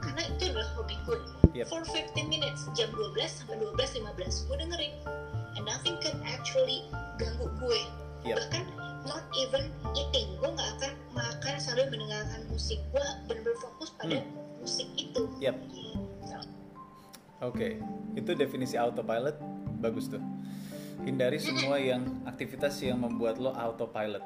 [0.02, 1.20] karena itu adalah hobi gue
[1.54, 1.70] Yep.
[1.70, 4.94] for 15 minutes jam 12 sampai 12.15 gue dengerin
[5.54, 6.82] and nothing can actually
[7.22, 7.82] ganggu gue
[8.26, 8.36] Yep.
[8.42, 8.64] bahkan
[9.06, 14.18] not even eating gue nggak akan makan sambil mendengarkan musik gue bener-bener fokus pada
[14.58, 15.56] musik itu Yep.
[17.44, 17.76] Oke,
[18.16, 19.36] itu definisi autopilot
[19.84, 20.24] bagus tuh.
[21.04, 24.24] Hindari semua yang aktivitas yang membuat lo autopilot.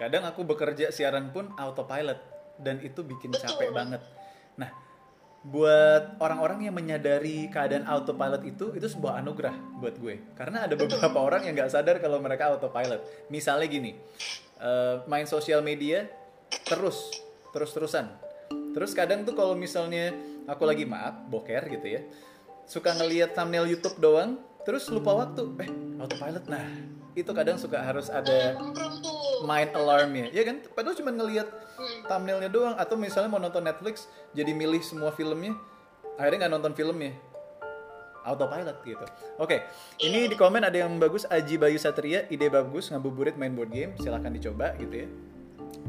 [0.00, 2.16] Kadang aku bekerja siaran pun autopilot
[2.56, 3.52] dan itu bikin Betul.
[3.52, 4.00] capek banget.
[4.60, 4.70] Nah,
[5.44, 10.32] buat orang-orang yang menyadari keadaan autopilot itu itu sebuah anugerah buat gue.
[10.32, 13.04] Karena ada beberapa orang yang nggak sadar kalau mereka autopilot.
[13.28, 13.92] Misalnya gini,
[14.60, 16.08] eh, main sosial media
[16.64, 17.12] terus
[17.52, 18.08] terus-terusan.
[18.74, 20.10] Terus kadang tuh kalau misalnya
[20.50, 22.00] aku lagi maaf boker gitu ya,
[22.66, 26.44] suka ngelihat thumbnail YouTube doang, terus lupa waktu, eh autopilot.
[26.50, 26.66] Nah,
[27.14, 28.58] itu kadang suka harus ada
[29.46, 30.58] mind alarmnya, ya kan?
[30.74, 32.06] Padahal cuma ngelihat Hmm.
[32.06, 35.58] thumbnailnya doang, atau misalnya mau nonton Netflix, jadi milih semua filmnya,
[36.18, 37.14] akhirnya nggak nonton filmnya.
[38.24, 39.04] autopilot gitu.
[39.36, 39.68] Oke,
[40.00, 43.92] ini di komen ada yang bagus Aji Bayu Satria, ide bagus ngabuburit main board game,
[44.00, 45.08] silahkan dicoba gitu ya.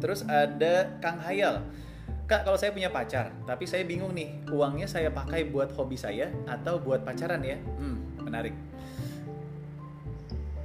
[0.03, 1.63] Terus ada Kang Hayal.
[2.27, 6.33] Kak, kalau saya punya pacar, tapi saya bingung nih, uangnya saya pakai buat hobi saya
[6.49, 7.55] atau buat pacaran ya?
[7.55, 8.51] Hmm, menarik.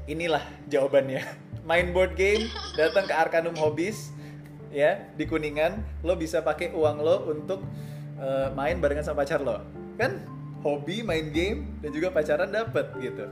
[0.08, 1.20] Inilah jawabannya.
[1.68, 4.10] Main board game, datang ke Arcanum Hobbies,
[4.70, 7.62] ya di Kuningan, lo bisa pakai uang lo untuk
[8.18, 9.60] uh, main barengan sama pacar lo,
[9.98, 10.22] kan?
[10.60, 13.24] Hobi, main game, dan juga pacaran dapet gitu.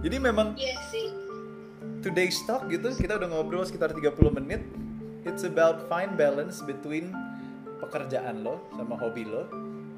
[0.00, 1.12] Jadi memang Iya sih.
[2.00, 4.62] today's talk gitu kita udah ngobrol sekitar 30 menit
[5.26, 7.10] it's about find balance between
[7.82, 9.50] pekerjaan lo sama hobi lo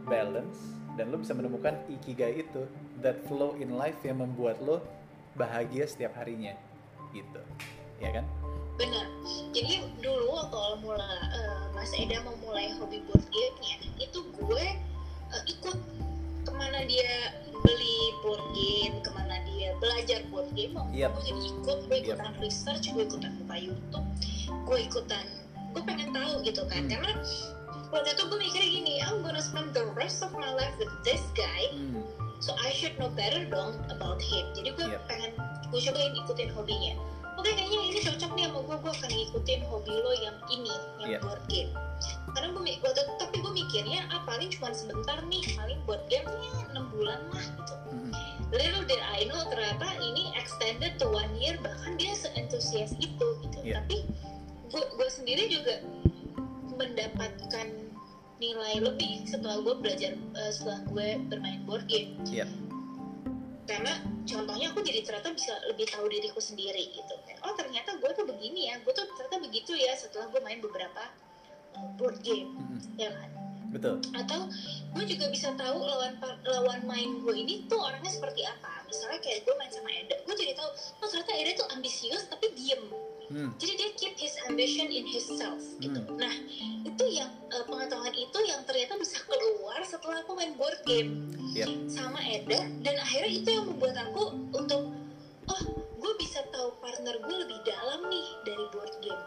[0.08, 2.64] balance dan lo bisa menemukan ikigai itu
[3.04, 4.80] that flow in life yang membuat lo
[5.36, 6.56] bahagia setiap harinya
[7.12, 7.42] gitu
[8.00, 8.24] ya kan
[8.78, 9.06] Benar.
[9.50, 14.66] Jadi dulu waktu awal mula eh, Mas Eda memulai hobi board game-nya, itu gue
[15.28, 15.76] eh, ikut
[16.46, 21.10] ke mana dia beli board game, ke mana dia belajar board game, mau Yep.
[21.10, 24.06] gue jadi ikut, gue ikutan research, gue ikutan buka YouTube,
[24.46, 25.26] gue ikutan,
[25.74, 26.90] gue pengen tahu gitu kan, Hmm.
[26.94, 27.12] karena
[27.90, 31.20] waktu itu gue mikirnya gini, I'm gonna spend the rest of my life with this
[31.34, 32.00] guy, Hmm,
[32.38, 35.02] so I should know better dong about him jadi gue Yep.
[35.10, 35.30] pengen
[35.68, 36.94] gue cobain ikutin hobinya
[37.38, 41.10] oke kayaknya ini cocok nih sama gue gue akan ngikutin hobi lo yang ini yang
[41.16, 41.20] Yep.
[41.22, 41.70] board game
[42.30, 46.84] karena gue waktu tapi gue mikirnya ah paling cuma sebentar nih paling board gamenya enam
[46.92, 48.12] bulan lah gitu hmm,
[48.52, 53.58] little did I know ternyata ini extended to one year bahkan dia se-entusias itu gitu
[53.64, 53.82] Iya.
[53.82, 54.06] tapi
[54.68, 55.80] gue gue sendiri juga
[56.76, 57.66] mendapatkan
[58.38, 62.46] nilai lebih setelah gue belajar eh, setelah gue bermain board game Iya.
[63.68, 67.14] Karena contohnya aku jadi ternyata bisa lebih tahu diriku sendiri gitu.
[67.44, 68.80] Oh ternyata gue tuh begini ya.
[68.80, 71.12] Gue tuh ternyata begitu ya setelah gue main beberapa
[71.76, 72.56] uh, board game.
[72.56, 73.28] Hmm, ya kan?
[73.68, 74.00] Betul.
[74.16, 74.48] Atau
[74.96, 76.16] gue juga bisa tahu lawan
[76.48, 78.88] lawan main gue ini tuh orangnya seperti apa.
[78.88, 80.70] Misalnya kayak gue main sama Eda gue jadi tahu
[81.04, 82.80] oh ternyata Eda tuh ambisius tapi diem
[83.28, 86.00] hmm, jadi dia keep his ambition in himself gitu.
[86.00, 86.16] Hmm.
[86.16, 86.34] nah
[86.84, 91.28] itu yang uh, pengetahuan itu yang ternyata bisa keluar setelah aku main board game.
[91.56, 91.90] Yep.
[91.90, 94.92] sama Eda dan akhirnya itu yang membuat aku untuk
[95.48, 95.62] oh
[95.98, 99.24] gue bisa tahu partner gue lebih dalam nih dari board game.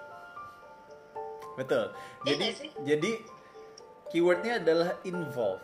[1.59, 1.91] Betul.
[2.23, 2.69] Iya jadi sih?
[2.87, 3.11] jadi
[4.13, 5.63] keywordnya adalah involve.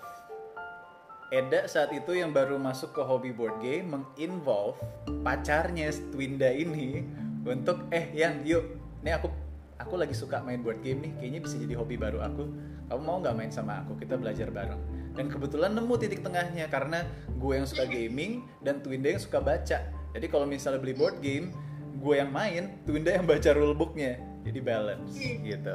[1.27, 4.79] Eda saat itu yang baru masuk ke hobi board game menginvolve
[5.27, 7.03] pacarnya Twinda ini
[7.47, 8.63] untuk eh yang yuk.
[9.01, 9.31] Nih aku
[9.79, 11.11] aku lagi suka main board game nih.
[11.17, 12.43] Kayaknya bisa jadi hobi baru aku.
[12.91, 13.95] Kamu mau nggak main sama aku?
[13.99, 14.79] Kita belajar bareng.
[15.15, 17.07] Dan kebetulan nemu titik tengahnya karena
[17.39, 19.79] gue yang suka gaming dan Twinda yang suka baca.
[20.13, 21.51] Jadi kalau misalnya beli board game
[21.97, 24.21] gue yang main Twinda yang baca rulebooknya.
[24.45, 25.73] Jadi balance gitu.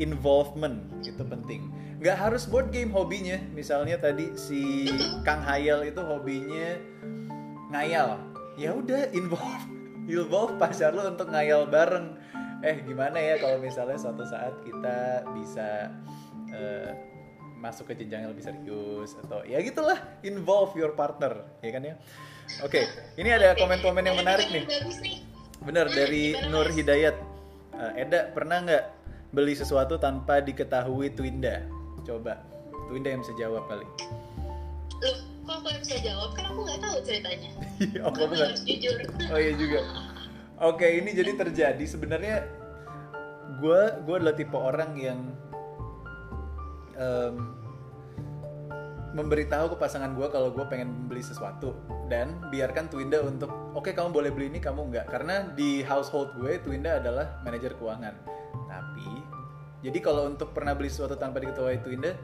[0.00, 1.68] Involvement itu penting.
[2.02, 3.38] Nggak harus board game hobinya.
[3.54, 4.90] Misalnya tadi si
[5.22, 6.80] Kang Hayal itu hobinya
[7.70, 8.18] ngayal.
[8.58, 12.18] Ya udah involve involve pacar lo untuk ngayal bareng
[12.62, 15.90] eh gimana ya kalau misalnya suatu saat kita bisa
[16.54, 16.90] eh,
[17.58, 21.94] masuk ke jenjang yang lebih serius atau ya gitulah involve your partner ya kan ya
[22.62, 22.82] oke
[23.18, 24.66] ini ada komen-komen yang menarik nih
[25.62, 26.66] Bener Hmm, dari Nur?
[26.66, 27.16] Hidayat.
[27.72, 28.84] Eh, Eda pernah nggak
[29.30, 31.62] beli sesuatu tanpa diketahui Twinda?
[32.02, 32.42] Coba
[32.90, 33.86] Twinda yang bisa jawab kali.
[35.42, 37.50] Kok aku yang bisa jawab kan aku nggak tahu ceritanya.
[38.06, 38.48] Oh, kamu kamu nggak?
[38.48, 38.96] harus jujur.
[39.34, 39.80] Oh iya juga.
[40.62, 41.84] Oke ini jadi terjadi.
[41.84, 42.46] Sebenarnya
[43.58, 45.18] gue gue adalah tipe orang yang
[46.94, 47.36] em,
[49.12, 51.74] memberitahu ke pasangan gue kalau gue pengen beli sesuatu.
[52.06, 56.62] Dan biarkan Twinda untuk oke kamu boleh beli ini kamu enggak karena di household gue
[56.62, 58.14] Twinda adalah manajer keuangan.
[58.70, 59.10] Tapi
[59.82, 62.14] jadi kalau untuk pernah beli sesuatu tanpa diketahui Twinda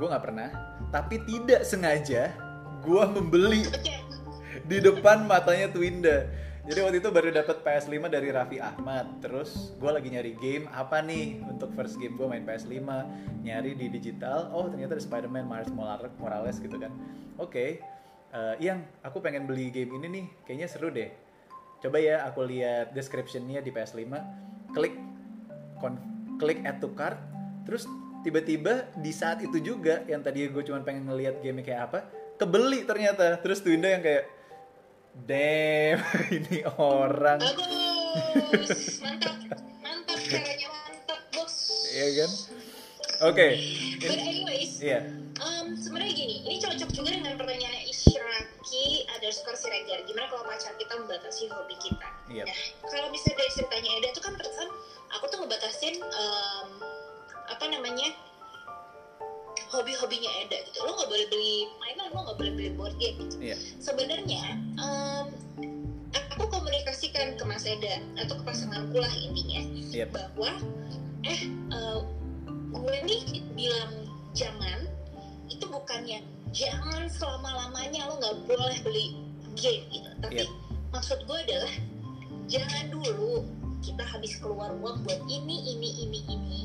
[0.00, 0.48] gue nggak pernah.
[0.88, 2.43] Tapi tidak sengaja
[2.84, 3.64] gue membeli
[4.68, 6.28] di depan matanya Twinda.
[6.64, 9.20] Jadi waktu itu baru dapat PS5 dari Raffi Ahmad.
[9.20, 12.72] Terus gue lagi nyari game apa nih untuk first game gue main PS5,
[13.44, 14.48] nyari di digital.
[14.48, 16.88] Oh ternyata ada Spider-Man Miles Morales- gitu kan.
[17.36, 17.84] Oke,
[18.32, 21.12] eh, yang aku pengen beli game ini nih, kayaknya seru deh.
[21.84, 24.16] Coba ya aku lihat descriptionnya di PS5,
[24.72, 24.96] klik
[25.76, 26.00] kon-
[26.40, 27.20] klik add to cart,
[27.68, 27.84] terus
[28.24, 32.84] tiba-tiba di saat itu juga yang tadi gue cuma pengen ngeliat game kayak apa, kebeli
[32.84, 33.38] ternyata.
[33.38, 34.24] Terus Twinda yang kayak
[35.14, 36.02] damn
[36.36, 39.38] ini orang bagus mantap
[39.78, 41.54] mantap caranya mantap bos
[41.88, 42.30] Iya kan?
[43.30, 43.46] Oke.
[44.02, 45.00] but Ini- anyways Iya.
[45.34, 50.02] Um, sebenarnya gini, ini cocok juga dengan pertanyaannya Ishraki underscore Siregar.
[50.02, 52.06] Gimana kalau pacar kita membatasi hobi kita?
[52.30, 52.46] Iya.
[52.46, 54.70] Nah, kalau misalnya dari ceritanya Eda tuh kan terkesan
[55.10, 56.68] aku tuh ngebatasin um,
[57.46, 58.14] apa namanya
[59.74, 63.36] hobi-hobinya Eda gitu lo nggak boleh beli mainan lo nggak boleh beli board game gitu
[63.42, 63.56] Iya.
[63.78, 64.42] sebenarnya
[64.78, 65.26] em,
[66.30, 70.10] aku komunikasikan ke Mas Eda atau ke pasanganku lah intinya Yep.
[70.10, 70.50] bahwa
[71.22, 71.98] eh eh,
[72.70, 73.22] gue nih
[73.52, 73.92] bilang
[74.32, 74.86] jangan
[75.46, 76.18] itu bukannya
[76.50, 79.06] jangan selama lamanya lo nggak boleh beli
[79.54, 80.50] game gitu tapi Yep.
[80.90, 81.74] maksud gue adalah
[82.46, 83.42] jangan dulu
[83.80, 86.60] kita habis keluar uang buat ini ini ini ini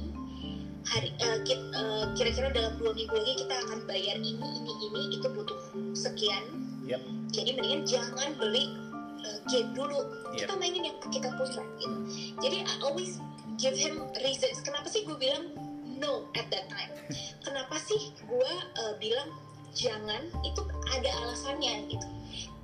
[0.88, 5.02] hari eh, kit- eh, kira-kira dalam dua minggu lagi kita akan bayar ini ini ini
[5.20, 5.60] itu butuh
[5.96, 6.44] sekian.
[6.90, 7.02] Yep.
[7.30, 8.74] jadi mendingan jangan beli
[9.22, 10.00] eh, game dulu.
[10.34, 10.46] Yep.
[10.46, 11.98] kita mainin yang kita punya gitu.
[12.42, 13.22] Jadi I always
[13.62, 14.64] give him reasons.
[14.66, 15.54] Kenapa sih gue bilang
[16.00, 16.94] no at that time?
[17.46, 19.30] Kenapa sih gue eh, bilang
[19.76, 20.32] jangan?
[20.42, 22.08] Itu ada alasannya gitu.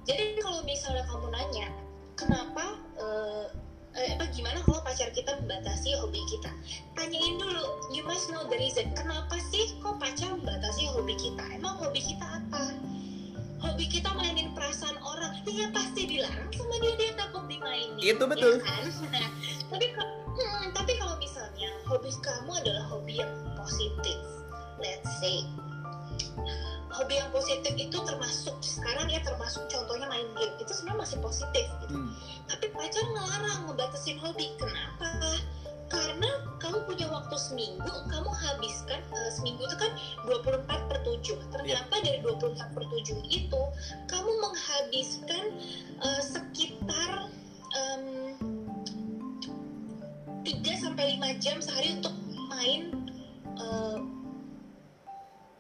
[0.06, 1.68] Jadi kalau misalnya kamu nanya
[2.16, 2.66] kenapa
[2.98, 3.46] eh,
[3.96, 6.52] eh, apa gimana kalau pacar kita membatasi hobi kita?
[6.96, 8.92] Tanyain dulu you must know the reason.
[8.96, 11.44] Kenapa sih kok pacar membatasi hobi kita?
[11.56, 12.76] Emang hobi kita apa?
[13.64, 15.40] Hobi kita mainin perasaan orang.
[15.48, 18.00] Dia pasti dilarang sama dia dia takut dimainin.
[18.04, 18.60] Itu betul.
[18.60, 18.84] ya kan?
[19.10, 19.28] Nah,
[19.72, 24.20] tapi kalau hmm, tapi kalau misalnya hobi kamu adalah hobi yang positif
[24.80, 25.48] let's say
[26.96, 30.56] hobi yang positif itu termasuk sekarang ya termasuk contohnya main game.
[30.64, 31.96] Itu sebenarnya masih positif gitu.
[31.96, 32.12] Hmm.
[32.46, 34.54] tapi pacar ngelarang ngebatasin hobi.
[34.56, 35.10] Kenapa?
[35.86, 39.92] Karena kamu punya waktu seminggu kamu habiskan eh, seminggu itu kan
[40.26, 43.62] 24 per 7 ternyata dari 24 per 7 itu
[44.10, 45.46] kamu menghabiskan
[46.02, 47.30] eh, sekitar
[47.78, 48.34] em,
[50.42, 52.16] 3 sampai 5 jam sehari untuk
[52.50, 52.82] main
[53.62, 54.00] eh,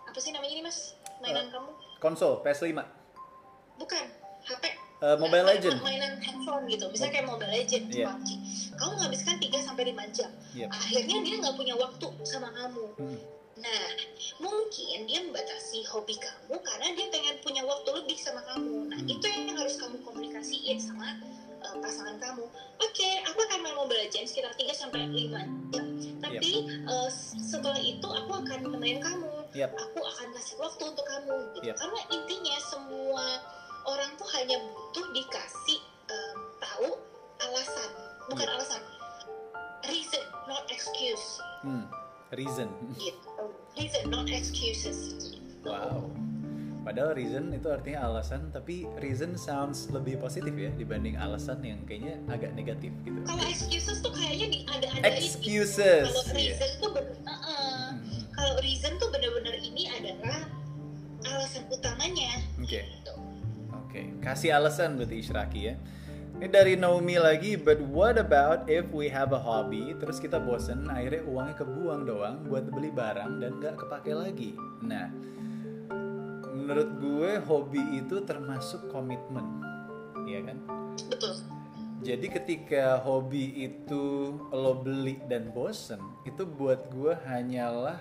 [0.09, 0.97] apa sih namanya ini mas
[1.27, 1.69] mainan kamu?
[1.97, 2.79] Konsol PS5,
[3.75, 4.05] bukan
[4.43, 4.63] HP
[4.95, 5.77] Eh, Mobile Main- Legend.
[5.81, 6.87] mainan handphone gitu.
[6.87, 8.07] Misalnya kayak Mobile Legend Iya.
[8.07, 8.29] PUBG
[8.73, 10.31] kamu menghabiskan 3 sampai 5 jam.
[10.53, 10.69] Yep.
[10.71, 12.85] akhirnya dia nggak punya waktu sama kamu.
[12.95, 13.19] Hmm.
[13.55, 13.87] nah
[14.37, 18.87] mungkin dia membatasi hobi kamu karena dia pengen punya waktu lebih sama kamu.
[18.87, 19.07] Nah Hmm.
[19.09, 21.07] itu yang harus kamu komunikasiin sama
[21.61, 22.43] uh, pasangan kamu.
[22.77, 25.39] Oke aku akan main Mobile Legends sekitar 3 sampai 5
[25.71, 25.85] jam.
[26.19, 26.51] Tapi
[26.83, 29.71] uh, setelah itu aku akan nemenin kamu Yep.
[29.71, 31.65] aku akan kasih waktu untuk kamu gitu.
[31.65, 31.75] Yep.
[31.79, 33.25] karena intinya semua
[33.85, 36.89] orang tuh hanya butuh dikasih em, tahu
[37.41, 37.89] alasan
[38.27, 38.53] bukan Yep.
[38.53, 38.81] alasan
[39.85, 41.85] reason not excuse Hmm.
[42.29, 42.67] Reason.
[42.95, 43.31] gitu
[43.73, 44.97] reason not excuses
[45.31, 45.65] gitu.
[45.65, 46.11] Wow.
[46.85, 52.21] Padahal reason itu artinya alasan, tapi reason sounds lebih positif ya dibanding alasan yang kayaknya
[52.29, 53.17] agak negatif gitu.
[53.25, 56.53] kalau excuses tuh kayaknya ada ada Excuses, kalau iya.
[56.53, 57.89] reason tuh bener, uh-uh.
[57.89, 58.21] Hmm.
[58.31, 59.09] kalau reason tuh
[60.21, 60.43] adalah
[61.25, 62.81] alasan utamanya Oke.
[62.83, 63.13] gitu.
[63.85, 65.75] Oke, kasih alasan berarti Ishraki ya.
[66.35, 70.83] Ini dari Naomi lagi, but what about if we have a hobby, terus kita bosen,
[70.91, 74.51] akhirnya uangnya kebuang doang buat beli barang dan gak kepake lagi.
[74.83, 75.07] Nah,
[76.51, 79.63] menurut gue hobi itu termasuk komitmen,
[80.27, 80.59] ya kan?
[81.07, 81.39] betul
[82.03, 87.97] Jadi ketika hobi itu lo beli dan bosen, itu buat gue hanyalah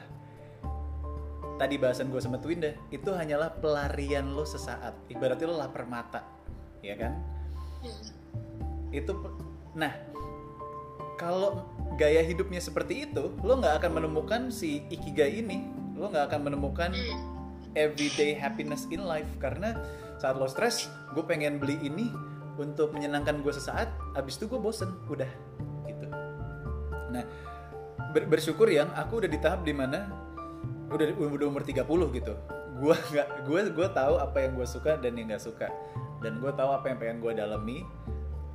[1.57, 4.95] tadi bahasan gue sama Twinda, itu hanyalah pelarian lo sesaat.
[5.11, 6.27] Ibaratnya lo lapar mata,
[6.83, 7.19] ya kan?
[7.83, 8.05] Hmm.
[8.91, 9.13] Itu
[9.75, 9.91] nah
[11.19, 11.67] kalau
[11.99, 16.91] gaya hidupnya seperti itu, lo nggak akan menemukan si ikigai ini, lo nggak akan menemukan
[16.95, 17.35] Hmm.
[17.75, 19.75] everyday happiness in life karena
[20.19, 22.11] saat lo stres gue pengen beli ini
[22.55, 25.27] untuk menyenangkan gue sesaat abis itu gue bosen udah
[25.91, 26.07] gitu
[27.11, 27.27] nah
[28.15, 30.07] ber- bersyukur yang aku udah di tahap di mana
[30.95, 31.83] udah udah umur 30
[32.15, 32.35] gitu.
[32.79, 35.69] Gue nggak gue gue tahu apa yang gue suka dan yang nggak suka.
[36.23, 37.83] Dan gue tahu apa yang pengen gue dalami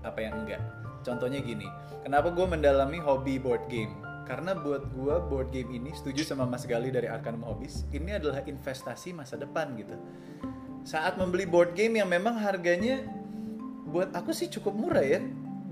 [0.02, 0.64] apa yang enggak.
[1.04, 1.68] Contohnya gini
[2.02, 3.94] kenapa gue mendalami hobi board game?
[4.24, 8.46] Karena buat gue board game ini setuju sama Mas Gali dari Arcanum Hobbies ini adalah
[8.46, 9.98] investasi masa depan gitu.
[10.86, 13.04] Saat membeli board game yang memang harganya
[13.90, 15.20] buat aku sih cukup murah ya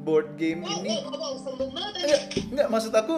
[0.02, 0.90] board game Wow, ini.
[1.06, 2.18] Enggak, aja.
[2.50, 3.16] enggak maksud aku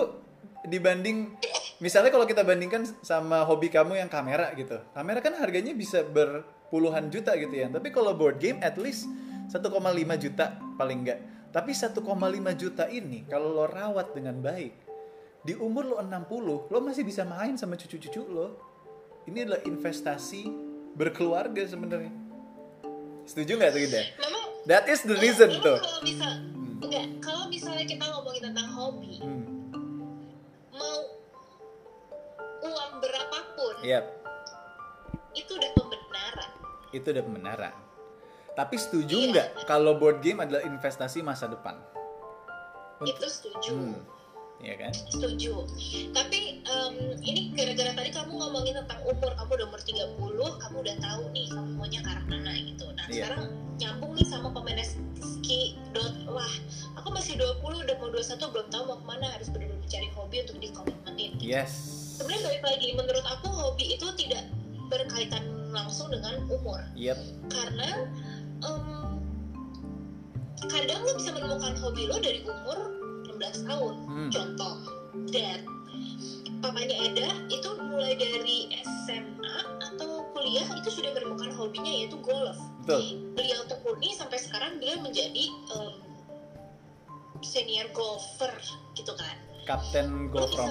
[0.68, 1.40] dibanding
[1.80, 4.80] misalnya kalau kita bandingkan sama hobi kamu yang kamera gitu.
[4.92, 7.68] Kamera kan harganya bisa berpuluhan juta gitu ya.
[7.72, 9.08] Tapi kalau board game at least
[9.50, 9.60] 1,5
[10.22, 11.20] juta paling enggak.
[11.50, 11.98] Tapi 1,5
[12.54, 14.74] juta ini kalau lo rawat dengan baik
[15.42, 18.60] di umur lo 60, lo masih bisa main sama cucu-cucu lo.
[19.26, 20.46] Ini adalah investasi
[20.94, 22.12] berkeluarga sebenarnya.
[23.26, 24.02] Setuju nggak tuh Ida?
[24.20, 25.78] Memang That is the reason memang tuh.
[25.80, 26.32] Kalau misal,
[26.84, 29.46] enggak, kalau misalnya kita ngomongin tentang hobi, Hmm.
[30.76, 30.98] mau
[32.62, 34.06] uang berapapun, Yap.
[35.32, 36.50] itu udah pembenaran.
[36.90, 37.76] itu udah pembenaran.
[38.54, 39.30] Tapi setuju Iya.
[39.32, 41.80] nggak kalau board game adalah investasi masa depan?
[43.02, 43.74] Itu setuju.
[43.74, 44.02] Hmm.
[44.60, 44.92] ya kan?
[44.92, 45.64] setuju
[46.12, 50.96] tapi em, ini gara-gara tadi kamu ngomongin tentang umur kamu udah umur 30 kamu udah
[51.00, 53.24] tahu nih kamu maunya ke arah mana gitu nah Iya.
[53.24, 53.44] sekarang
[53.80, 54.52] nyambung nih sama
[55.16, 56.54] Ski dot wah
[57.00, 60.38] aku masih 20 udah mau 21 belum tahu mau ke mana harus benar-benar cari hobi
[60.44, 61.74] untuk dikomitmenin Yes.
[62.20, 64.44] Sebenarnya balik lagi menurut aku hobi itu tidak
[64.92, 65.40] berkaitan
[65.72, 67.16] langsung dengan umur Yep.
[67.48, 67.90] karena
[68.60, 68.84] em,
[70.68, 72.78] kadang lo bisa menemukan hobi lo dari umur
[73.26, 74.30] 16 tahun Hmm.
[74.30, 74.76] contoh
[75.32, 75.64] dan
[76.60, 83.32] papanya Eda itu mulai dari SMA atau kuliah itu sudah menemukan hobinya yaitu golf Betul.
[83.34, 85.94] beliau tekuni sampai sekarang beliau menjadi em,
[87.40, 88.52] senior golfer
[88.92, 90.66] gitu kan Kapten Golf bisa-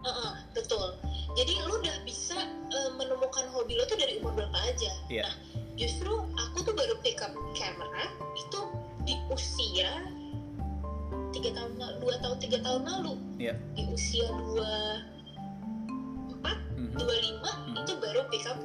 [0.00, 0.24] Romangun.
[0.24, 0.88] Heeh, betul.
[1.36, 2.36] Jadi lu udah bisa
[2.72, 4.90] eh, menemukan hobi lo tuh dari umur berapa aja.
[5.08, 5.24] Iya.
[5.28, 5.34] Nah,
[5.76, 8.04] justru aku tuh baru pick up camera
[8.36, 8.60] itu
[9.04, 9.90] di usia
[11.30, 13.14] tiga tahun dua tahun tiga tahun lalu.
[13.38, 13.54] Iya.
[13.76, 14.72] Di usia dua
[16.34, 16.96] empat Mhm.
[16.96, 17.76] dua lima Mhm.
[17.84, 18.58] itu baru pick up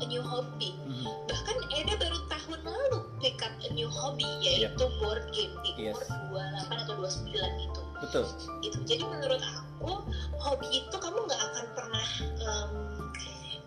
[0.00, 0.74] a new hobby.
[0.86, 1.06] Mhm.
[1.28, 5.92] Bahkan Eda baru tahun lalu pick up a new hobby yaitu board game di Iya.
[5.94, 6.08] Yes.
[6.10, 8.24] umur 28 atau 29 gitu Betul.
[8.64, 9.92] gitu jadi menurut aku
[10.40, 12.08] hobi itu kamu nggak akan pernah
[12.40, 12.70] em,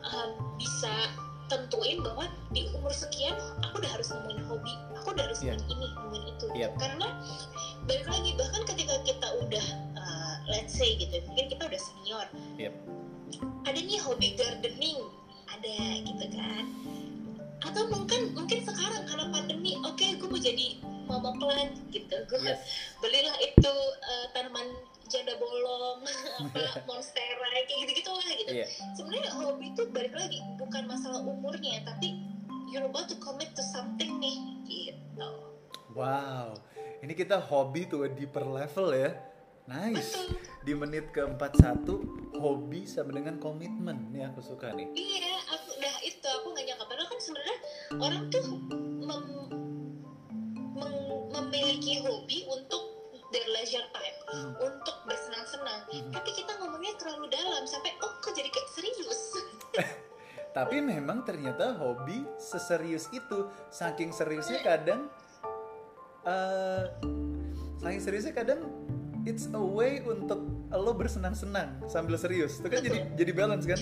[0.03, 0.93] em, bisa
[1.47, 5.53] tentuin bahwa di umur sekian aku udah harus nemuin hobi aku udah harus Iya.
[5.53, 6.67] nemuin ini nemuin itu Iya.
[6.81, 7.07] karena
[7.85, 9.65] balik lagi bahkan ketika kita udah
[9.95, 12.25] uh, let's say gitu mungkin kita udah senior
[12.57, 12.73] Yep.
[13.69, 14.99] ada nih hobi gardening
[15.45, 16.63] ada gitu kan
[17.63, 20.67] atau mungkin mungkin sekarang karena pandemi oke gue mau jadi
[21.03, 22.59] mama plant gitu gue Yes.
[22.99, 24.67] belilah itu uh, tanaman
[25.05, 26.03] janda bolong
[26.43, 28.65] apa monstera kayak gitu gitu lah gitu Iya.
[28.93, 32.19] sebenarnya hobi itu balik lagi bukan masalah umurnya tapi
[32.67, 35.29] you're about to commit to something nih gitu
[35.93, 36.57] Wow.
[37.05, 39.13] Ini kita hobi tuh di per level ya.
[39.63, 40.11] Nice.
[40.11, 41.87] betul Di menit ke-41
[42.35, 44.11] hobi sama dengan komitmen.
[44.11, 44.87] Nih aku suka nih.
[44.93, 47.57] iya aku dah itu aku nggak nyangka padahal kan sebenarnya
[47.95, 48.43] orang tuh
[48.99, 49.51] mem-
[50.73, 52.81] meng- memiliki hobi untuk
[53.29, 54.51] their leisure time Hmm.
[54.57, 56.09] untuk bersenang-senang Hmm.
[56.09, 59.21] tapi kita ngomongnya terlalu dalam sampai oh kok jadi kayak serius
[60.53, 63.49] Tapi memang ternyata hobi seserius itu.
[63.69, 65.09] Saking seriusnya kadang
[66.23, 66.85] eh
[67.79, 68.61] saking seriusnya kadang
[69.23, 72.59] it's a way untuk lo bersenang-senang sambil serius.
[72.59, 73.79] Itu kan jadi jadi balance kan?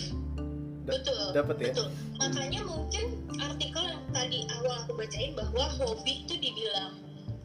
[0.82, 1.66] Da- betul Dapat ya?
[1.72, 1.88] betul
[2.18, 3.06] makanya mungkin
[3.38, 6.98] artikel yang tadi awal aku bacain bahwa hobi itu dibilang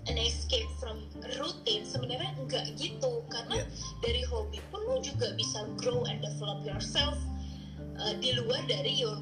[0.09, 1.05] an escape from
[1.36, 3.66] routine sebenarnya enggak gitu karena Iya.
[4.01, 7.12] dari hobi pun lu juga bisa grow and develop yourself
[8.01, 9.20] uh, di luar dari your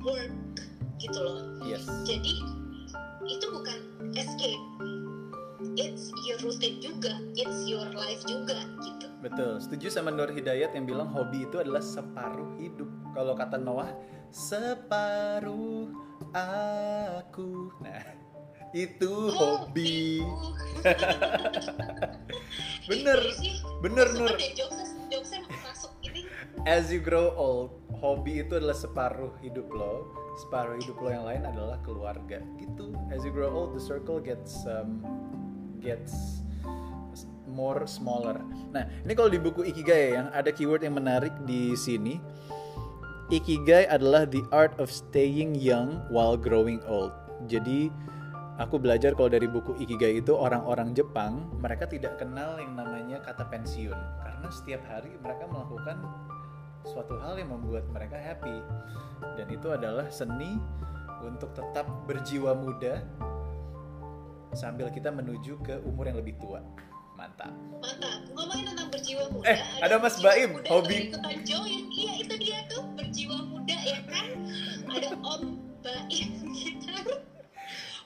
[0.00, 0.32] work
[0.96, 1.84] gitu loh Yes.
[2.08, 2.34] jadi
[3.20, 3.78] itu bukan
[4.16, 4.62] escape
[5.76, 10.88] it's your routine juga it's your life juga gitu Betul, setuju sama Nur Hidayat yang
[10.88, 12.88] bilang hobi itu adalah separuh hidup.
[13.12, 13.92] Kalau kata Noah,
[14.32, 15.92] separuh
[16.32, 17.68] aku.
[17.84, 18.00] Nah,
[18.72, 20.24] itu hobi.
[20.80, 20.96] Uh,
[22.88, 23.20] Bener,
[23.84, 24.34] bener Nur.
[26.64, 30.10] As you grow old, hobi itu adalah separuh hidup lo.
[30.42, 32.40] Separuh hidup lo yang lain adalah keluarga.
[32.56, 32.96] Gitu.
[33.12, 35.04] As you grow old, the circle gets um,
[35.80, 36.40] gets
[37.50, 38.38] more smaller.
[38.70, 42.20] Nah, ini kalau di buku Ikigai yang ada keyword yang menarik di sini.
[43.30, 47.14] Ikigai adalah the art of staying young while growing old.
[47.46, 47.86] Jadi
[48.58, 53.46] aku belajar kalau dari buku Ikigai itu orang-orang Jepang mereka tidak kenal yang namanya kata
[53.48, 55.96] pensiun karena setiap hari mereka melakukan
[56.84, 58.60] suatu hal yang membuat mereka happy
[59.38, 60.60] dan itu adalah seni
[61.24, 63.04] untuk tetap berjiwa muda
[64.52, 66.60] sambil kita menuju ke umur yang lebih tua.
[67.12, 67.52] Mantap.
[67.76, 70.98] mantap ngomongin tentang berjiwa muda Eh, ada Mas berjiwa Baim, muda hobi.
[71.44, 74.28] join iya itu dia tuh berjiwa muda ya kan
[74.88, 75.42] ada Om
[75.84, 76.96] Baim kita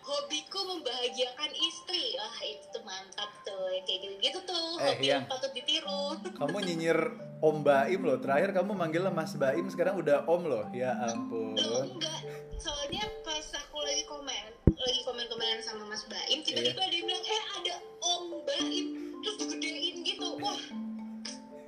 [0.03, 5.07] hobiku membahagiakan istri wah itu tuh mantap tuh ya kayak gitu gitu tuh Eh, hobi
[5.07, 6.99] yang- patut ditiru Kamu nyinyir
[7.38, 8.18] Om Baim loh.
[8.18, 10.64] Terakhir kamu manggilnya Mas Baim, sekarang udah Om loh.
[10.72, 11.55] Ya ampun.
[11.55, 12.18] Loh, enggak
[12.57, 16.90] soalnya pas aku lagi komen lagi komen komenan sama Mas Baim tiba-tiba Iya.
[16.94, 18.86] dia bilang eh ada Om Baim
[19.18, 20.60] terus digedein gitu wah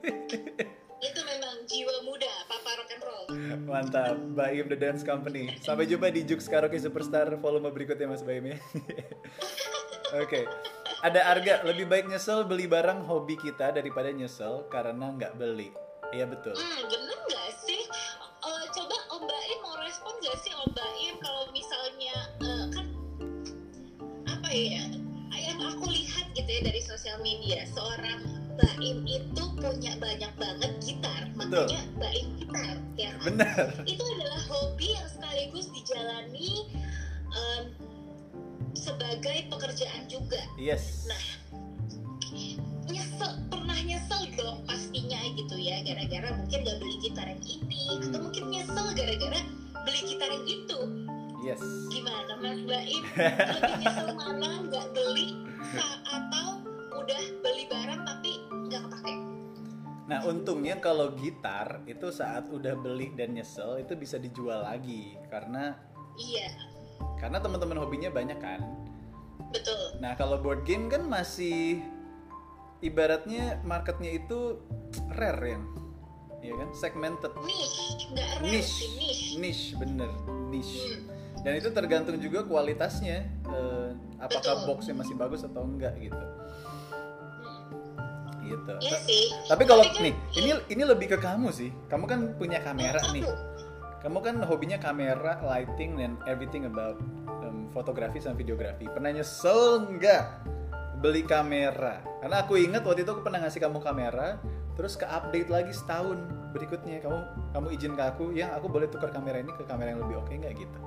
[1.07, 3.27] itu memang jiwa muda papa rock and roll
[3.67, 5.51] Mantap, Baim The Dance Company.
[5.59, 8.57] Sampai jumpa di Jux Karaoke Superstar volume berikutnya Mas Baim ya.
[10.23, 10.47] Oke,
[11.03, 11.67] ada Arga.
[11.67, 15.75] Lebih baik nyesel beli barang hobi kita daripada nyesel karena nggak beli.
[16.15, 16.55] Iya betul.
[16.55, 17.06] hmm bener
[24.57, 24.85] ya
[25.37, 28.25] yang aku lihat gitu ya dari sosial media seorang
[28.57, 33.37] Baim itu punya banyak banget gitar, makanya Baim gitar, ya kan?
[33.37, 33.69] Benar.
[33.85, 36.65] Itu adalah hobi yang sekaligus dijalani
[37.37, 37.63] em,
[38.73, 40.41] sebagai pekerjaan juga.
[40.57, 41.05] Yes.
[41.05, 41.21] Nah,
[42.89, 48.09] nyesel pernah nyesel dong pastinya gitu ya gara-gara mungkin gak beli gitar yang ini Hmm.
[48.09, 49.41] atau mungkin nyesel gara-gara
[49.85, 50.79] beli gitar yang itu
[51.47, 51.63] Yes.
[51.95, 52.43] gimana?
[52.43, 53.03] Mas Baim
[53.55, 55.47] lebih nyesel mana nggak beli
[56.11, 56.59] atau
[56.99, 58.31] udah beli barang tapi
[58.67, 59.15] nggak kepake?
[60.07, 65.15] Nah, untungnya kalau gitar itu saat udah beli dan nyesel itu bisa dijual lagi.
[65.31, 65.75] Karena
[66.19, 66.51] iya.
[67.23, 68.67] karena teman-teman hobinya banyak kan.
[69.55, 70.03] betul.
[70.03, 71.79] Nah, kalau board game kan masih
[72.83, 74.59] ibaratnya marketnya itu
[75.15, 75.65] rare yang
[76.43, 76.69] ya kan?
[76.75, 77.33] Segmented.
[77.47, 78.11] Niche.
[78.11, 78.79] Nggak rare niche.
[78.99, 79.27] niche.
[79.39, 80.11] Niche bener.
[80.51, 80.83] Niche.
[80.87, 81.16] Hmm,
[81.47, 83.89] dan itu tergantung juga kualitasnya eh,
[84.19, 84.67] apakah Betul.
[84.67, 86.19] boxnya masih bagus atau enggak gitu.
[88.43, 88.75] Gitu.
[88.83, 89.31] Iya sih.
[89.47, 91.71] Tapi kalau kan nih ini ini lebih ke kamu sih.
[91.87, 93.25] Kamu kan punya kamera aku, nih.
[94.03, 96.99] kamu kan hobinya kamera lighting dan everything about
[97.47, 98.91] um, fotografi sama videografi.
[98.91, 100.23] Pernah nyesel nggak
[100.99, 102.03] beli kamera?
[102.27, 104.43] Karena aku ingat waktu itu aku pernah ngasih kamu kamera
[104.75, 106.19] terus ke update lagi setahun
[106.51, 106.99] berikutnya.
[107.07, 107.19] Kamu
[107.55, 110.35] kamu izin ke aku ya aku boleh tukar kamera ini ke kamera yang lebih oke
[110.35, 110.81] nggak gitu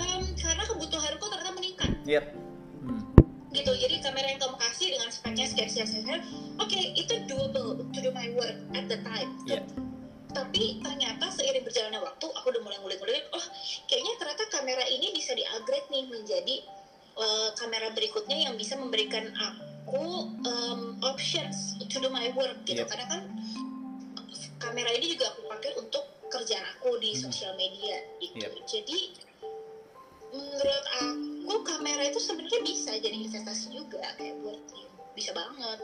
[0.00, 2.24] em, karena kebutuhanku ternyata meningkat Yep.
[2.80, 3.02] Hmm.
[3.50, 6.20] gitu jadi kamera yang kamu kasih dengan speknya sekian sekian sekian
[6.56, 9.60] oke itu doable to do my work at the time Iya.
[10.30, 13.44] tapi ternyata seiring berjalannya waktu aku udah mulai ngulik-ngulik oh
[13.84, 16.56] kayaknya ternyata kamera ini bisa di-upgrade nih menjadi
[17.18, 19.98] uh, kamera berikutnya yang bisa memberikan aku
[20.46, 22.88] um, options to do my work gitu Yep.
[22.88, 23.20] karena kan
[24.56, 27.26] kamera ini juga aku pakai untuk kerjaan aku di Hmm.
[27.26, 28.52] sosial media gitu Yep.
[28.64, 28.98] jadi
[30.30, 34.58] menurut aku kamera itu sebenarnya bisa jadi investasi juga kayak buat
[35.14, 35.78] bisa banget.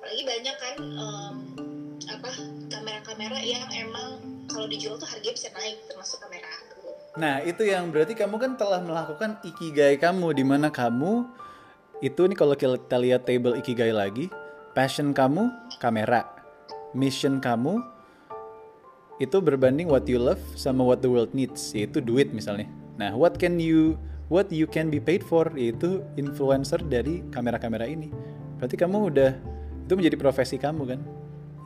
[0.00, 1.34] Apalagi banyak kan em,
[2.10, 2.30] apa
[2.72, 4.18] kamera-kamera yang emang
[4.50, 6.82] kalau dijual tuh harganya bisa naik termasuk kamera aku.
[7.20, 11.26] Nah, itu yang berarti kamu kan telah melakukan ikigai kamu di mana kamu
[12.00, 14.32] itu nih kalau kita lihat table ikigai lagi,
[14.72, 16.24] passion kamu kamera,
[16.96, 17.84] mission kamu
[19.20, 22.79] itu berbanding what you love sama what the world needs, yaitu duit misalnya.
[23.00, 23.96] Nah, what can you
[24.30, 28.14] what you can be paid for yaitu influencer dari kamera-kamera ini.
[28.60, 29.32] Berarti kamu udah
[29.84, 31.00] itu menjadi profesi kamu kan?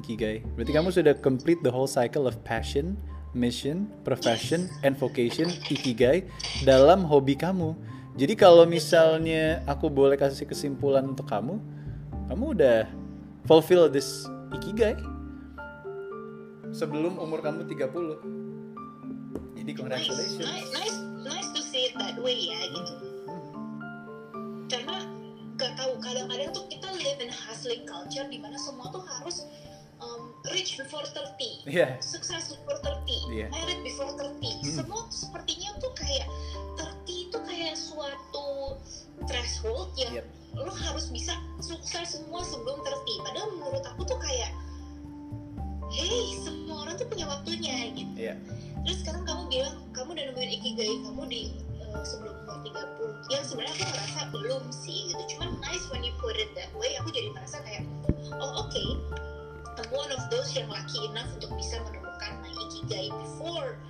[0.00, 0.40] Ikigai.
[0.56, 2.96] Berarti kamu sudah complete the whole cycle of passion,
[3.36, 6.24] mission, profession, and vocation ikigai
[6.64, 7.76] dalam hobi kamu.
[8.16, 11.60] Jadi kalau misalnya aku boleh kasih kesimpulan untuk kamu,
[12.32, 12.88] kamu udah
[13.44, 14.24] fulfill this
[14.56, 14.96] ikigai
[16.72, 18.22] sebelum umur kamu 30.
[19.60, 20.44] Jadi congratulations.
[20.44, 21.03] nice, nice,
[21.74, 22.94] see it that way ya gitu
[24.70, 25.02] karena
[25.58, 29.42] gak tahu kadang-kadang tuh kita live in hustling culture di mana semua tuh harus
[29.98, 31.98] um, rich before 30 Iya.
[31.98, 33.46] sukses before 30 Iya.
[33.50, 34.70] married before 30 Hmm.
[34.70, 36.26] semua tuh sepertinya tuh kayak
[36.78, 38.78] 30 itu kayak suatu
[39.26, 40.26] threshold yang Yep.
[40.54, 44.54] lo harus bisa sukses semua sebelum 30 padahal menurut aku tuh kayak
[45.90, 48.34] hey semua orang tuh punya waktunya gitu Iya.
[48.86, 49.74] terus sekarang kamu bilang
[50.04, 51.42] kamu udah nemuin ikigai kamu di
[51.80, 56.12] uh, sebelum umur 30 yang sebenarnya aku ngerasa belum sih gitu cuman nice when you
[56.20, 57.88] put it that way aku jadi merasa kayak
[58.36, 58.84] oh oke
[59.80, 63.80] I'm one of those yang lucky enough untuk bisa menemukan my ikigai before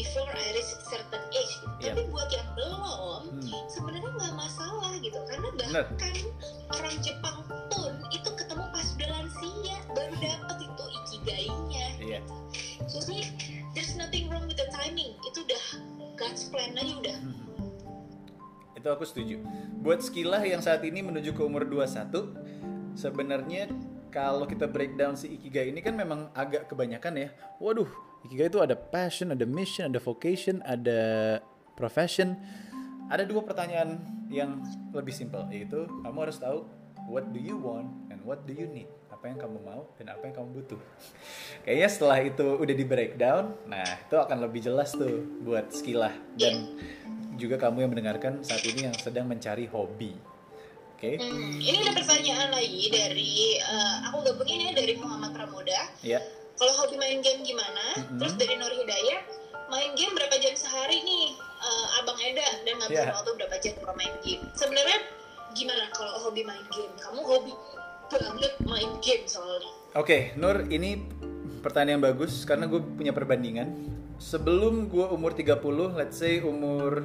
[0.00, 1.68] before I reach a certain age gitu.
[1.84, 1.92] Iya.
[1.92, 2.80] tapi buat yang belum
[3.28, 3.44] Hmm.
[3.68, 5.84] sebenarnya nggak masalah gitu karena Bener.
[5.84, 6.14] bahkan
[6.72, 7.92] orang Jepang pun
[15.28, 15.64] itu udah
[16.16, 17.18] God's plan aja udah
[18.78, 19.42] Itu aku setuju.
[19.82, 23.66] Buat skilah yang saat ini menuju ke umur 21, sebenarnya
[24.08, 27.28] kalau kita breakdown si Ikigai ini kan memang agak kebanyakan ya.
[27.58, 27.90] Waduh,
[28.22, 31.00] Ikigai itu ada passion, ada mission, ada vocation, ada
[31.74, 32.38] profession.
[33.10, 33.98] Ada dua pertanyaan
[34.28, 34.60] yang
[34.92, 36.68] lebih simpel, yaitu kamu harus tahu
[37.08, 38.86] what do you want and what do you need.
[39.18, 40.80] Apa yang kamu mau dan apa yang kamu butuh.
[41.66, 46.78] Kayaknya setelah itu udah di breakdown, nah itu akan lebih jelas tuh buat skilah dan
[47.34, 50.14] juga kamu yang mendengarkan saat ini yang sedang mencari hobi.
[50.94, 51.18] Oke?
[51.18, 56.18] Hmm, ini ada pertanyaan lagi dari eh, aku gabungin ya dari Muhammad Pramuda Ya.
[56.54, 58.18] kalau hobi main game gimana Mhm.
[58.18, 59.22] terus dari Nur Hidayat
[59.66, 63.14] main game berapa jam sehari nih eh, Abang Eda dan ngabisin Yeah.
[63.14, 64.98] waktu berapa jam main game sebenarnya
[65.54, 67.54] gimana kalau hobi main game kamu hobi
[68.10, 71.00] banget main game soalnya Oke, Nur, ini
[71.58, 73.72] pertanyaan yang bagus karena gue punya perbandingan.
[74.20, 75.58] Sebelum gue umur 30,
[75.96, 77.02] let's say umur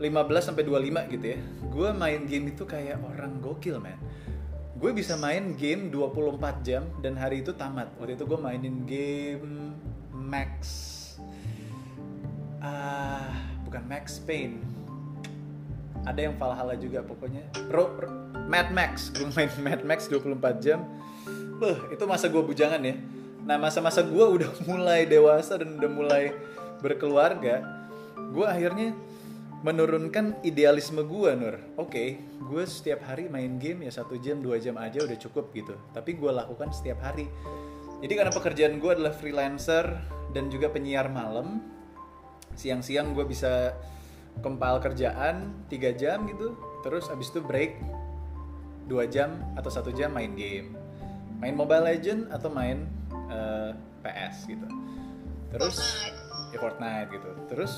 [0.00, 0.02] 15
[0.42, 1.38] sampai 25 gitu ya.
[1.70, 3.94] Gue main game itu kayak orang gokil, man.
[4.74, 9.78] gue bisa main game 24 jam dan hari itu tamat waktu itu gue mainin game
[10.10, 10.58] Max
[12.58, 13.30] ah
[13.62, 14.58] bukan Max Payne
[16.02, 18.21] ada yang Valhalla juga pokoknya Ro-
[18.52, 19.08] Mad Max.
[19.16, 20.84] Gue main Mad Max 24 jam.
[21.56, 23.00] Beuh, itu masa gue bujangan ya.
[23.48, 26.36] Nah masa-masa gue udah mulai dewasa dan udah mulai
[26.84, 27.64] berkeluarga
[28.12, 28.92] gue akhirnya
[29.62, 31.56] menurunkan idealisme gue Nur.
[31.80, 35.72] Oke gue setiap hari main game ya satu jam dua jam aja udah cukup gitu.
[35.96, 37.32] Tapi gue lakukan setiap hari.
[38.04, 39.96] Jadi karena pekerjaan gue adalah freelancer
[40.36, 41.62] dan juga penyiar malam
[42.52, 43.72] siang-siang gue bisa
[44.44, 46.52] compile kerjaan 3 jam gitu.
[46.82, 48.01] Terus abis itu break
[48.86, 50.74] 2 jam atau satu jam main game.
[51.42, 53.70] Main Mobile Legend atau main eh,
[54.02, 54.66] PS gitu.
[55.52, 56.54] Terus Fortnite.
[56.54, 57.30] ya Fortnite gitu.
[57.50, 57.72] Terus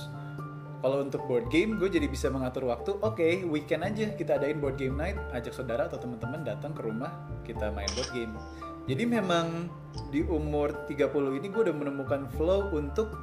[0.85, 4.77] kalau untuk board game gue jadi bisa mengatur waktu oke weekend aja kita adain board
[4.77, 7.09] game night ajak saudara atau teman-teman datang ke rumah
[7.41, 8.37] kita main board game.
[8.85, 9.73] Jadi memang
[10.13, 13.17] di umur 30 ini gue udah menemukan flow untuk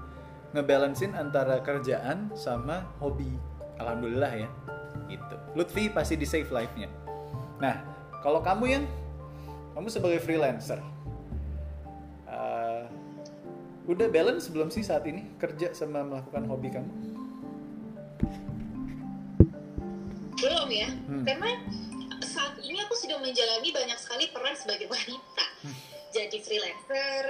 [0.58, 3.30] ngebalancein antara kerjaan sama hobi.
[3.78, 4.50] Alhamdulillah ya
[5.06, 5.36] gitu.
[5.54, 6.90] Lutfi pasti di save life-nya
[7.62, 7.78] nah
[8.26, 8.84] kalau kamu yang
[9.78, 10.82] kamu sebagai freelancer
[12.26, 12.84] eh,
[13.86, 16.92] udah balance belum sih saat ini kerja sama melakukan hobi kamu
[20.42, 21.22] belum ya Hmm.
[21.22, 21.50] karena
[22.26, 25.76] saat ini aku sedang menjalani banyak sekali peran sebagai wanita Hmm.
[26.10, 27.24] jadi freelancer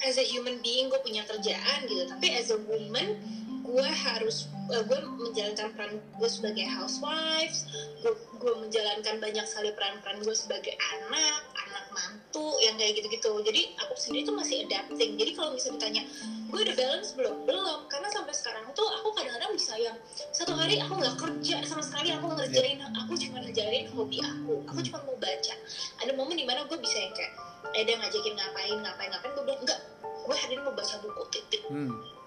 [0.00, 3.20] as a human being gue punya kerjaan gitu tapi as a woman
[3.60, 7.68] gue harus eh, gue menjalankan peran gue sebagai housewife
[8.00, 13.30] gue, gue menjalankan banyak sekali peran-peran gue sebagai anak anak mantu yang kayak gitu-gitu.
[13.42, 15.18] Jadi aku sendiri tuh masih adapting.
[15.18, 16.02] Jadi kalau misalnya ditanya
[16.50, 17.36] gue udah balance belum?
[17.46, 17.80] Belum.
[17.86, 19.96] Karena sampai sekarang tuh aku kadang-kadang bisa yang
[20.34, 24.54] satu hari aku nggak kerja sama sekali aku ngerjain aku cuma ngerjain hobi aku.
[24.70, 25.54] Aku cuma mau baca.
[26.00, 27.32] Ada momen di mana gue bisa yang kayak
[27.70, 29.30] Eda ngajakin ngapain ngapain ngapain.
[29.36, 29.80] Gue bilang enggak.
[30.24, 31.22] Gue hari ini mau baca buku.
[31.34, 31.62] Titik.
[31.70, 32.19] Hmm.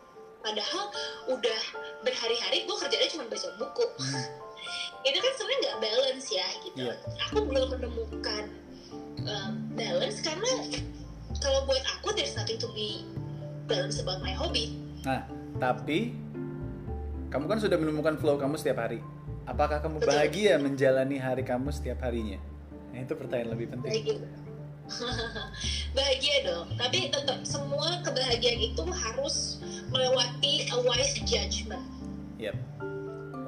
[0.43, 0.91] Padahal
[1.31, 1.61] udah
[2.03, 3.85] berhari-hari gue kerjanya cuma baca buku.
[3.97, 4.27] Hmm.
[5.03, 6.77] itu kan sebenarnya nggak balance ya gitu.
[6.87, 6.95] Iya.
[7.27, 8.43] aku belum menemukan
[9.27, 10.51] um, balance karena
[11.43, 13.03] kalau buat aku there's nothing to be
[13.67, 14.79] balance about my hobby.
[15.03, 15.27] Nah
[15.59, 16.15] tapi
[17.31, 19.03] kamu kan sudah menemukan flow kamu setiap hari.
[19.43, 20.09] Apakah kamu Betul.
[20.15, 22.39] bahagia menjalani hari kamu setiap harinya?
[22.93, 23.91] Nah, itu pertanyaan lebih penting.
[23.91, 24.15] Bahagia
[25.97, 26.67] bahagia dong.
[26.75, 31.83] Tapi tetap semua kebahagiaan itu harus melewati a wise judgment.
[32.41, 32.57] Yep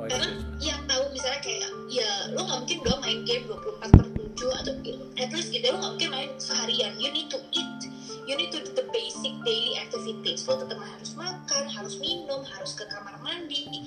[0.05, 0.69] Oh, karena itu.
[0.69, 4.05] yang tahu misalnya kayak ya lo nggak mungkin dong main game 24 per
[4.38, 4.73] 7 atau
[5.17, 6.93] at least gitu lo nggak mungkin main seharian.
[7.01, 7.89] You need to eat
[8.26, 10.45] you need to do the basic daily activities.
[10.49, 13.86] Lo tetap harus makan harus minum harus ke kamar mandi.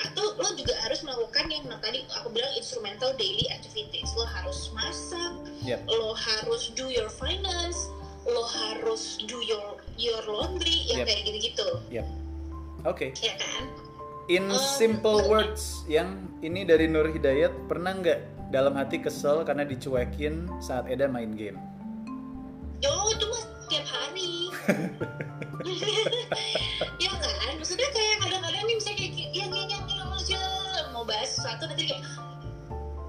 [0.00, 4.10] Atau lo juga harus melakukan yang tadi aku bilang instrumental daily activities.
[4.16, 5.32] Lo harus masak
[5.64, 5.80] Yep.
[5.88, 7.88] lo harus do your finance
[8.28, 11.06] lo harus do your your laundry yang Yep.
[11.08, 11.68] kayak gitu-gitu.
[12.84, 13.16] Oke.
[13.20, 13.64] Ya kan?
[14.28, 15.30] In Oh, simple betul.
[15.32, 21.08] words yang ini dari Nur Hidayat pernah nggak dalam hati kesel karena dicuekin saat Eda
[21.08, 21.60] main game?
[22.80, 23.44] Yo, itu mah
[23.74, 24.54] tiap hari.
[27.02, 27.52] ya kan?
[27.58, 29.84] Maksudnya kayak kadang-kadang nih misalnya kayak yang yang
[30.30, 30.46] yang
[30.94, 32.06] mau bahas sesuatu nanti kayak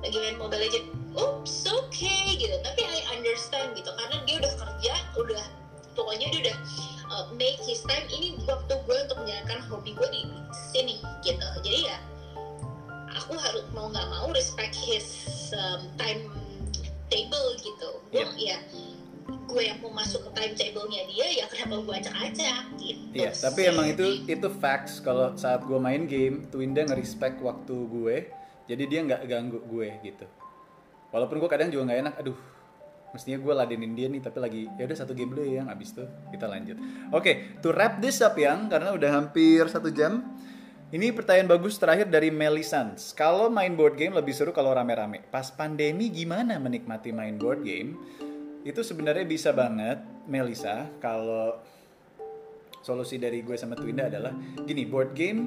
[0.02, 0.90] lagi main Mobile Legend.
[1.14, 2.58] Oops, okay gitu.
[2.66, 5.46] Tapi I understand gitu karena dia udah kerja, udah
[5.94, 6.58] pokoknya dia udah
[7.14, 10.22] uh, make his time ini waktu gue untuk menjalankan hobi gue di
[10.74, 11.46] sini gitu.
[11.62, 11.98] Jadi ya
[13.14, 16.26] aku harus mau nggak mau respect his um, time
[17.14, 18.02] table gitu.
[18.10, 18.58] Gue ya
[19.56, 23.72] gue yang mau masuk ke timetable-nya dia ya kenapa gue acak-acak gitu Iya, tapi sih.
[23.72, 28.16] emang itu itu facts kalau saat gue main game, Twinda nge-respect waktu gue,
[28.68, 30.28] jadi dia nggak ganggu gue gitu.
[31.16, 32.36] Walaupun gue kadang juga nggak enak, aduh,
[33.16, 35.96] mestinya gue ladenin dia nih, tapi lagi ya udah satu game dulu ya, yang abis
[35.96, 36.04] itu
[36.36, 36.76] kita lanjut.
[37.16, 40.20] Oke, to wrap this up yang karena udah hampir satu jam.
[40.92, 43.16] Ini pertanyaan bagus terakhir dari Melisans.
[43.16, 45.24] Kalau main board game lebih seru kalau rame-rame.
[45.34, 47.96] Pas pandemi gimana menikmati main board game?
[48.66, 51.62] Itu sebenarnya bisa banget, Melisa, kalau
[52.82, 54.34] solusi dari gue sama Twinda adalah
[54.66, 55.42] gini board game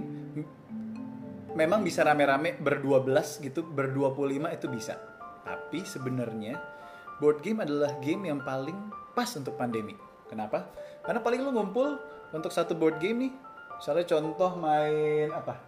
[1.55, 4.95] memang bisa rame-rame berdua belas gitu berdua puluh lima itu bisa.
[5.43, 6.63] Tapi sebenarnya
[7.19, 8.79] board game adalah game yang paling
[9.19, 9.99] pas untuk pandemi.
[10.31, 10.71] Kenapa?
[11.03, 11.99] Karena paling lu ngumpul
[12.31, 13.33] untuk satu board game nih
[13.83, 15.59] misalnya contoh main apa?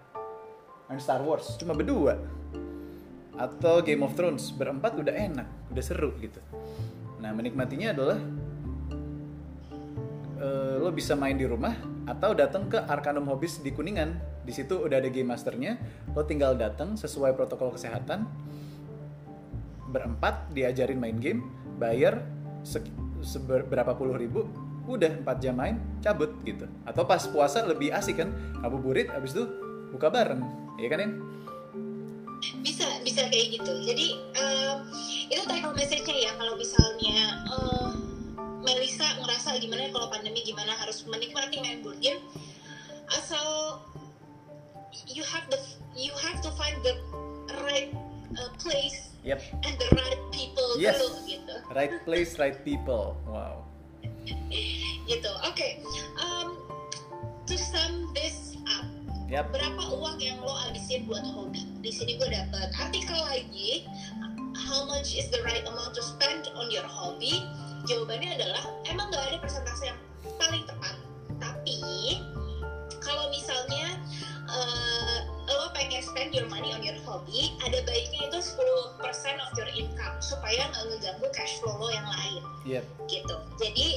[0.86, 2.14] Main Star Wars cuma berdua.
[3.34, 6.38] Atau Game of Thrones berempat udah enak udah seru gitu
[7.20, 8.18] nah menikmatinya adalah
[10.40, 11.76] eh, lo bisa main di rumah
[12.08, 14.42] atau datang ke Arcanum Hobbies di Kuningan.
[14.42, 15.76] Di situ udah ada game masternya.
[16.16, 18.26] Lo tinggal datang sesuai protokol kesehatan.
[19.90, 21.42] berempat diajarin main game
[21.74, 22.22] bayar
[22.62, 22.94] sek-
[23.26, 24.46] seber- berapa puluh ribu
[24.86, 28.30] udah 4 jam main cabut gitu atau pas puasa lebih asik kan
[28.62, 29.50] ngabuburit abis itu
[29.90, 30.46] buka bareng
[30.78, 31.12] ya kan In?
[32.64, 34.76] Bisa bisa kayak gitu jadi em,
[35.28, 37.18] itu tackle message-nya ya kalau misalnya
[37.48, 37.90] eh,
[38.60, 42.20] Melisa ngerasa gimana ya kalau pandemi gimana harus menikmati main board game
[43.12, 43.80] asal
[45.08, 45.58] you have the
[45.96, 46.94] you have to find the
[47.66, 47.90] right
[48.36, 50.96] uh, place Yep, and the right people Yes.
[50.96, 53.20] dulu gitu right place, right people.
[53.28, 53.68] Wow.
[55.10, 55.68] gitu oke
[56.16, 56.48] em,
[57.44, 58.49] to sum this
[59.30, 59.54] Yap.
[59.54, 61.62] berapa uang yang lo habisin buat hobi?
[61.86, 63.86] Di sini gue dapet artikel lagi
[64.58, 67.46] how much is the right amount to spend on your hobby?
[67.86, 69.98] Jawabannya adalah emang nggak ada persentase yang
[70.34, 70.98] paling tepat.
[71.38, 71.78] Tapi
[72.98, 74.02] kalau misalnya
[74.50, 75.09] eh,
[75.56, 79.00] lo pengen spend your money on your hobby ada baiknya itu 10%
[79.40, 82.42] of your income supaya nggak ngeganggu cash flow lo yang lain.
[82.68, 82.84] Yep.
[83.08, 83.36] gitu.
[83.58, 83.88] Jadi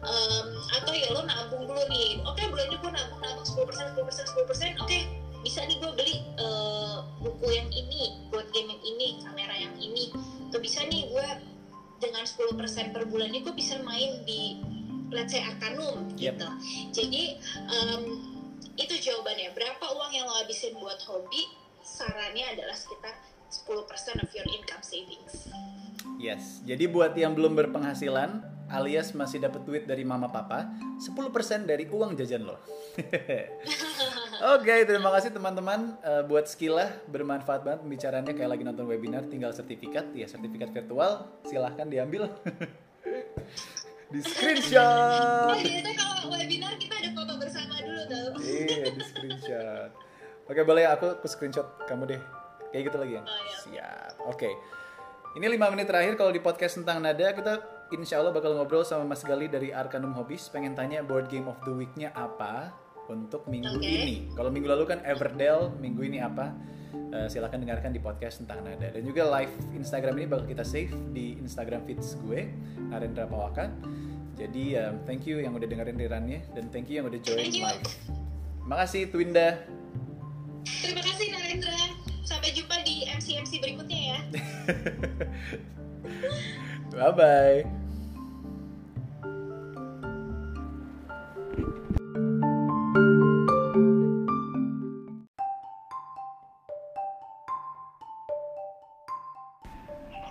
[0.00, 0.46] em,
[0.78, 2.22] atau ya lo nabung dulu nih.
[2.24, 4.98] Oke bulan ini gue nabung nabung 10% 10% 10% oke
[5.44, 10.10] bisa nih gue beli eh, buku yang ini board game yang ini kamera yang ini.
[10.54, 11.26] Tuh bisa nih gue
[11.98, 12.56] dengan 10%
[12.92, 14.60] per bulan ini gue bisa main di
[15.10, 16.34] let's say Arcanum Yep.
[16.34, 16.48] gitu.
[16.92, 17.22] Jadi
[17.70, 18.02] em,
[18.76, 19.52] itu jawabannya.
[19.56, 21.48] Berapa uang yang lo habisin buat hobi?
[21.80, 23.14] Sarannya adalah sekitar
[23.48, 25.48] 10% of your income savings.
[26.20, 26.60] Yes.
[26.64, 30.66] Jadi buat yang belum berpenghasilan alias masih dapat duit dari mama papa,
[30.98, 32.58] 10% dari uang jajan lo.
[34.56, 39.54] Oke, terima kasih teman-teman Eh, buat skillah bermanfaat banget pembicaraannya kayak lagi nonton webinar tinggal
[39.54, 40.10] sertifikat.
[40.14, 42.30] Ya sertifikat virtual silahkan diambil.
[44.12, 45.58] Di screenshot.
[45.58, 46.78] Biasanya kalau webinar
[48.64, 49.90] iya di screenshot.
[50.46, 52.20] Oke boleh ya aku aku screenshot kamu deh.
[52.72, 53.22] Kayak gitu lagi ya?
[53.22, 53.56] Oh, iya.
[53.60, 54.12] siap.
[54.30, 54.50] Oke.
[55.36, 57.60] Ini lima menit terakhir kalau di podcast tentang nada kita
[57.92, 60.48] insya Allah bakal ngobrol sama Mas Gali dari Arcanum Hobbies.
[60.48, 62.72] Pengen tanya board game of the week-nya apa
[63.12, 63.84] untuk minggu Oke.
[63.84, 64.32] ini?
[64.34, 66.56] Kalau minggu lalu kan Everdell minggu ini apa?
[66.96, 68.88] Eh, silahkan dengarkan di podcast tentang nada.
[68.90, 72.50] Dan juga live Instagram ini bakal kita save di Instagram feeds gue
[72.90, 73.70] Narendra Pawaka.
[74.36, 78.24] Jadi um, thank you yang udah dengerin rirannya dan thank you yang udah join live
[78.66, 79.62] Makasih Twinda.
[80.66, 81.78] Terima kasih Narendra.
[82.26, 84.18] Sampai jumpa di MC-MC berikutnya ya.
[86.90, 87.58] Bye bye.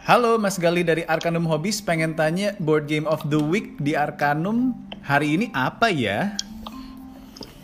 [0.05, 4.75] Halo Mas Gali dari Arcanum Hobbies pengen tanya board game of the week di Arcanum
[5.01, 6.35] hari ini apa ya?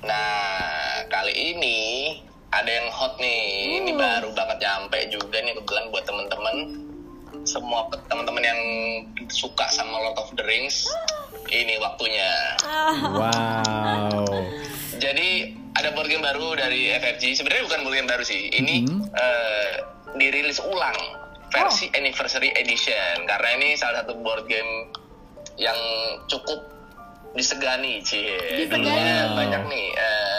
[0.01, 0.60] Nah,
[1.11, 1.77] kali ini
[2.51, 3.43] ada yang hot nih.
[3.83, 6.55] Ini baru banget nyampe juga nih kebetulan buat temen-temen.
[7.43, 8.61] Semua temen-temen yang
[9.27, 10.87] suka sama Lord of the Rings,
[11.47, 12.31] ini waktunya.
[13.11, 14.23] Wow.
[14.95, 17.39] Jadi ada board game baru dari FFG.
[17.39, 18.51] Sebenarnya bukan board game baru sih.
[18.51, 18.99] Ini Mhm.
[19.11, 19.71] eh,
[20.15, 20.97] dirilis ulang
[21.49, 24.91] versi anniversary edition karena ini salah satu board game
[25.55, 25.75] yang
[26.27, 26.61] cukup
[27.33, 28.27] disegani sih.
[28.59, 28.85] Disegani.
[28.85, 30.30] Dulunya banyak nih eh, apa?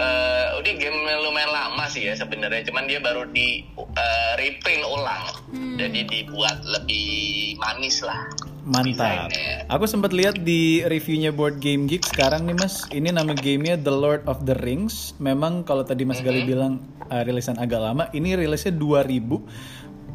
[0.00, 5.24] Eh, udah game lumayan lama sih ya sebenarnya, cuman dia baru di eh, reprint ulang,
[5.76, 8.24] jadi dibuat lebih manis lah.
[8.64, 9.32] Mantap.
[9.32, 9.64] Desainnya.
[9.72, 12.84] Aku sempat lihat di reviewnya Board Game Geek sekarang nih Mas.
[12.92, 15.16] Ini nama gamenya The Lord of the Rings.
[15.16, 19.40] Memang kalau tadi Mas Gali bilang uh, rilisan agak lama, ini rilisnya 2000.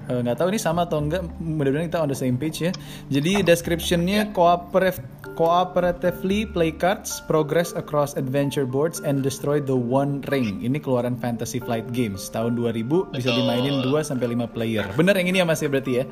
[0.05, 1.25] Eh, nggak tahu ini sama atau enggak.
[1.41, 2.71] Mudah-mudahan kita on the same page ya.
[3.09, 5.01] Jadi descriptionnya cooperative
[5.35, 10.63] cooperatively play cards, progress across adventure boards, and destroy the One Ring.
[10.63, 13.43] Ini keluaran Fantasy Flight Games tahun 2000 bisa Betul.
[13.43, 14.87] dimainin 2 sampai 5 player.
[14.95, 16.05] Bener yang ini ya Mas ya berarti ya?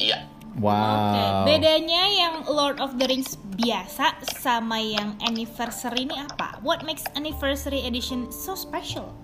[0.00, 0.18] Iya.
[0.58, 0.74] Wow.
[0.74, 6.58] Oke, bedanya yang Lord of the Rings biasa sama yang anniversary ini apa?
[6.66, 9.14] What makes anniversary edition so special?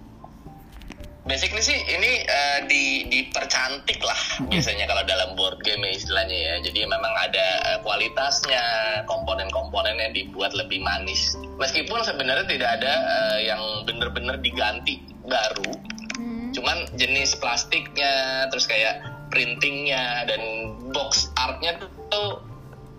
[1.26, 6.54] Basically sih ini eh, di dipercantik lah biasanya kalau dalam board game ya istilahnya ya.
[6.62, 8.62] Jadi memang ada eh, kualitasnya,
[9.10, 11.34] komponen-komponennya dibuat lebih manis.
[11.58, 15.74] Meskipun sebenarnya tidak ada eh, yang bener-bener diganti baru,
[16.16, 16.48] Hmm.
[16.56, 21.76] cuman jenis plastiknya, terus kayak printingnya dan box artnya
[22.08, 22.40] tuh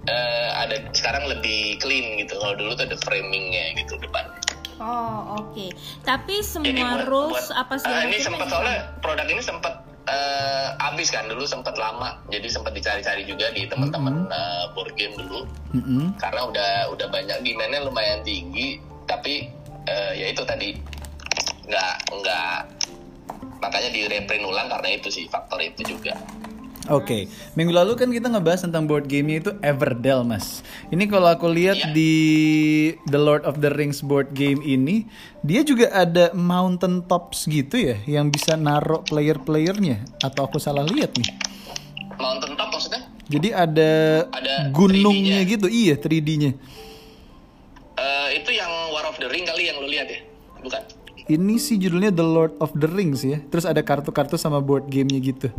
[0.05, 2.37] eh, ada sekarang lebih clean gitu.
[2.37, 4.29] Kalau dulu tuh ada framingnya gitu depan.
[4.77, 5.73] Oh, oke.
[6.01, 9.73] Tapi Jadi semua buat- rules buat- apa Ah, segala ini sempat soalnya produk ini sempat
[10.07, 12.15] eh, habis kan dulu sempat lama.
[12.27, 15.43] Jadi sempat dicari-cari juga di teman-teman eh, board game dulu.
[15.67, 16.15] Mm-mm.
[16.15, 19.51] karena udah udah banyak demandnya lumayan tinggi tapi
[19.83, 20.77] eh, ya itu tadi.
[21.65, 22.59] Nggak nggak.
[23.57, 26.13] Makanya di reprint ulang karena itu sih faktor itu juga
[26.87, 30.63] Oke, minggu lalu kan kita ngebahas tentang board gamenya itu Everdell, Mas.
[30.87, 31.91] Ini kalau aku lihat Iya.
[31.91, 32.13] di
[33.11, 35.03] The Lord of the Rings board game ini,
[35.43, 39.99] dia juga ada mountain tops gitu ya, yang bisa naruh player-playernya.
[40.23, 41.27] Atau aku salah lihat nih?
[42.17, 43.91] mountain top maksudnya Jadi ada,
[44.33, 45.51] Ada gunungnya 3D-nya.
[45.53, 46.51] gitu, iya 3D-nya.
[47.93, 50.19] Eh, itu yang War of the Ring kali yang lu lihat ya
[50.57, 50.81] bukan
[51.27, 53.43] Ini sih judulnya The Lord of the Rings ya.
[53.51, 55.51] Terus ada kartu-kartu sama board gamenya gitu.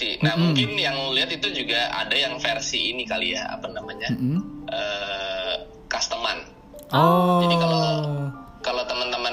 [0.00, 4.08] Versi nah mungkin yang lihat itu juga ada yang versi ini kali ya apa namanya
[4.16, 4.40] Mm.
[4.72, 5.54] eh
[5.92, 6.40] customan
[6.90, 7.38] Oh.
[7.46, 7.86] Jadi kalau
[8.66, 9.30] kalau teman-teman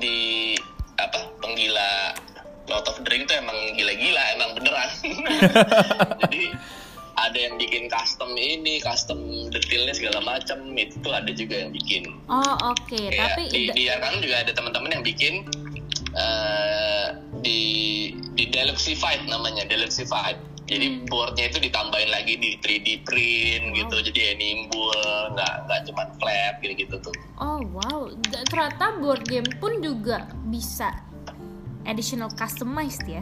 [0.00, 0.56] di
[0.96, 2.16] apa penggila
[2.64, 4.88] Lord of Ring itu emang gila-gila emang beneran.
[6.24, 6.56] Jadi
[7.20, 9.20] ada yang bikin custom ini, custom
[9.52, 12.08] detailnya segala macam itu tuh ada juga yang bikin.
[12.32, 15.44] Oh oke, Kayak tapi di, di Arkham juga ada teman-teman yang bikin
[16.14, 17.06] eh,
[17.44, 17.62] di
[18.34, 20.38] di Deluxified namanya Deluxified.
[20.64, 24.96] Jadi boardnya itu ditambahin lagi di 3D print gitu, jadi ya nimbul,
[25.36, 27.12] nggak nggak cuma flat gitu-gitu tuh.
[27.36, 28.08] oh wow,
[28.48, 31.04] ternyata board game pun juga bisa
[31.84, 33.20] additional customized ya.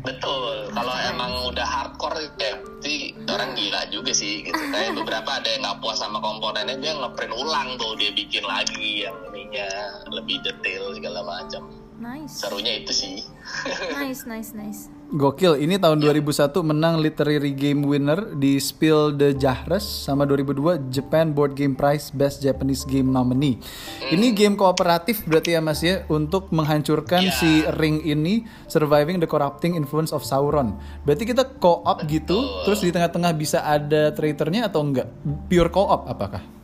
[0.00, 4.56] Betul, kalau emang udah hardcore ya pasti orang gila juga sih gitu.
[4.72, 9.04] Kayak beberapa ada yang nggak puas sama komponennya dia ngeprint ulang tuh dia bikin lagi
[9.04, 9.16] yang
[9.50, 11.66] ininya lebih detail segala macam.
[12.00, 13.20] Nice, Serunya itu sih.
[14.00, 14.88] nice, nice, nice.
[15.12, 21.34] Gokil, ini tahun 2001 menang Literary Game Winner di Spiel de Jahres sama 2002 Japan
[21.36, 23.60] Board Game Prize Best Japanese Game Nominee.
[24.08, 27.36] Ini game kooperatif berarti ya Mas ya untuk menghancurkan Ya.
[27.36, 30.80] si ring ini surviving the corrupting influence of Sauron.
[31.04, 35.10] Berarti kita co-op gitu, terus di tengah-tengah bisa ada traitornya atau enggak?
[35.52, 36.60] Pure co-op apakah?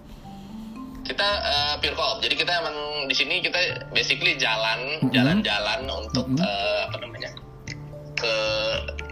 [1.06, 2.18] kita eh, pure co-op.
[2.22, 2.76] Jadi kita emang
[3.10, 7.30] di sini kita basically jalan jalan-jalan untuk eh, apa namanya?
[8.16, 8.34] ke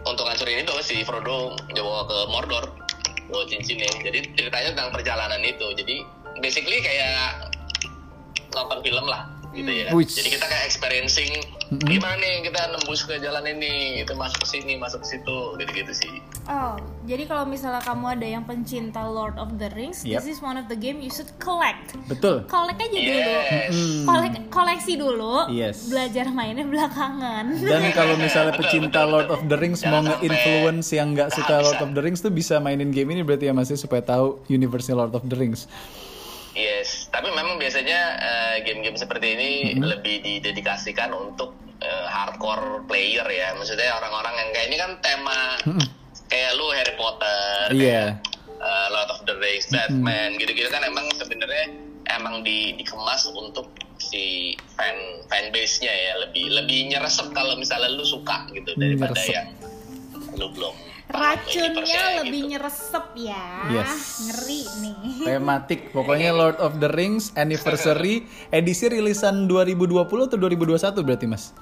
[0.09, 2.65] untuk ngancurin itu si Frodo dibawa ke Mordor
[3.29, 3.89] bawa cincinnya.
[4.01, 5.67] Jadi ceritanya tentang perjalanan itu.
[5.77, 6.01] Jadi
[6.41, 7.53] basically kayak
[8.55, 9.89] nonton film lah gitu ya.
[9.95, 10.07] Wih.
[10.07, 11.31] Jadi kita kayak experiencing
[11.73, 15.93] gimana nih kita nembus ke jalan ini, itu masuk ke sini, masuk ke situ, gitu-gitu
[15.97, 16.15] sih.
[16.45, 16.77] Oh,
[17.09, 20.21] jadi kalau misalnya kamu ada yang pencinta Lord of the Rings, Yep.
[20.21, 21.97] this is one of the game you should collect.
[22.07, 22.45] Betul.
[22.47, 23.33] Collect aja dulu.
[23.33, 23.75] Yes.
[24.05, 25.35] Kolek, koleksi dulu.
[25.49, 25.89] Yes.
[25.89, 27.45] Belajar mainnya belakangan.
[27.73, 31.91] Dan kalau misalnya pecinta Lord of the Rings mau nge-influence yang nggak suka Lord of
[31.97, 35.17] the Rings tuh bisa mainin game ini berarti ya Mas ya supaya tahu universe Lord
[35.17, 35.65] of the Rings.
[37.15, 43.55] Tapi memang biasanya eh, game-game seperti ini lebih didedikasikan untuk eh, hardcore player ya.
[43.55, 45.41] Maksudnya orang-orang yang kayak ini kan tema
[46.27, 48.19] kayak lu Harry Potter, Iya.
[48.51, 51.71] eh, Lord of the Rings, Batman, gitu-gitu kan emang sebenarnya
[52.11, 58.05] emang di, dikemas untuk si fan fan base-nya ya lebih lebih nyeresep kalau misalnya lu
[58.05, 59.33] suka gitu daripada Nyeresep.
[59.33, 59.49] yang
[60.35, 60.75] lu belum
[61.05, 62.51] Racunnya universe-nya lebih gitu.
[62.57, 63.45] nyeresep ya.
[63.69, 63.93] Yes.
[64.25, 64.97] Ngeri nih.
[65.29, 68.25] Tematik, pokoknya Lord of the Rings Anniversary
[68.57, 71.53] edisi rilisan 2020 atau 2021 berarti Mas?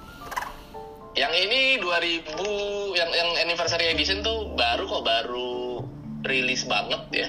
[1.19, 5.85] Yang ini 2000 yang yang anniversary edition tuh baru kok baru
[6.23, 7.29] rilis banget ya.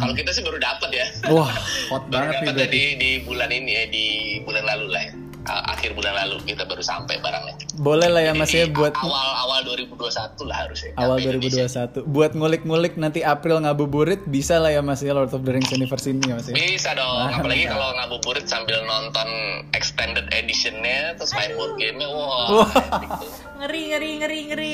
[0.00, 1.06] Kalau kita sih baru dapat ya.
[1.28, 1.52] Wah,
[1.92, 2.72] hot baru banget nih dapat berarti.
[2.72, 4.06] di di bulan ini ya di
[4.42, 5.12] bulan lalu lah ya.
[5.50, 7.54] A- Akhir bulan lalu kita baru sampai barangnya.
[7.76, 9.98] Boleh lah ya Mas ya buat awal awal 2021
[10.44, 10.90] lah harusnya.
[10.94, 11.66] awal sampai Indonesia.
[11.96, 12.06] 2021.
[12.06, 16.14] Buat ngulik-ngulik nanti April ngabuburit bisa lah ya Mas ya Lord of the Rings Anniversary
[16.14, 16.54] ini ya Mas ya.
[16.54, 17.74] Bisa dong, Ah, apalagi mantap.
[17.74, 19.28] kalau ngabuburit sambil nonton
[19.72, 23.30] extended editionnya terus main board game-nya, wah, epic tuh.
[23.58, 24.72] Ngeri, ngeri, ngeri, ngeri.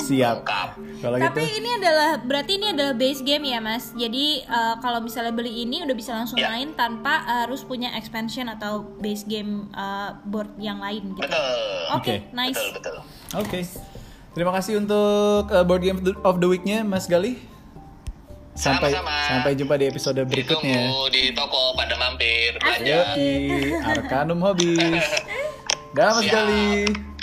[0.00, 0.36] Siap.
[0.96, 3.90] Kalau Tapi gitu ini adalah berarti ini adalah base game ya mas.
[3.92, 6.48] Jadi eh, kalau misalnya beli ini udah bisa langsung Ya.
[6.48, 9.70] main tanpa harus punya expansion atau base game
[10.22, 11.24] board yang lain gitu.
[11.26, 11.52] Betul.
[11.94, 12.14] Oke, Oke.
[12.32, 12.54] nice.
[12.54, 12.96] Betul, betul.
[13.34, 13.60] Oke.
[14.36, 17.40] Terima kasih untuk uh, board game of the week-nya Mas Gali.
[18.56, 19.16] Sampai Sama-sama.
[19.28, 20.88] sampai jumpa di episode berikutnya.
[20.88, 22.84] Ditunggu di toko pada mampir belanja.
[23.16, 25.04] Yoi, Arkanum Hobbies.
[25.96, 26.32] Dah Mas Siap.
[26.32, 27.15] Gali.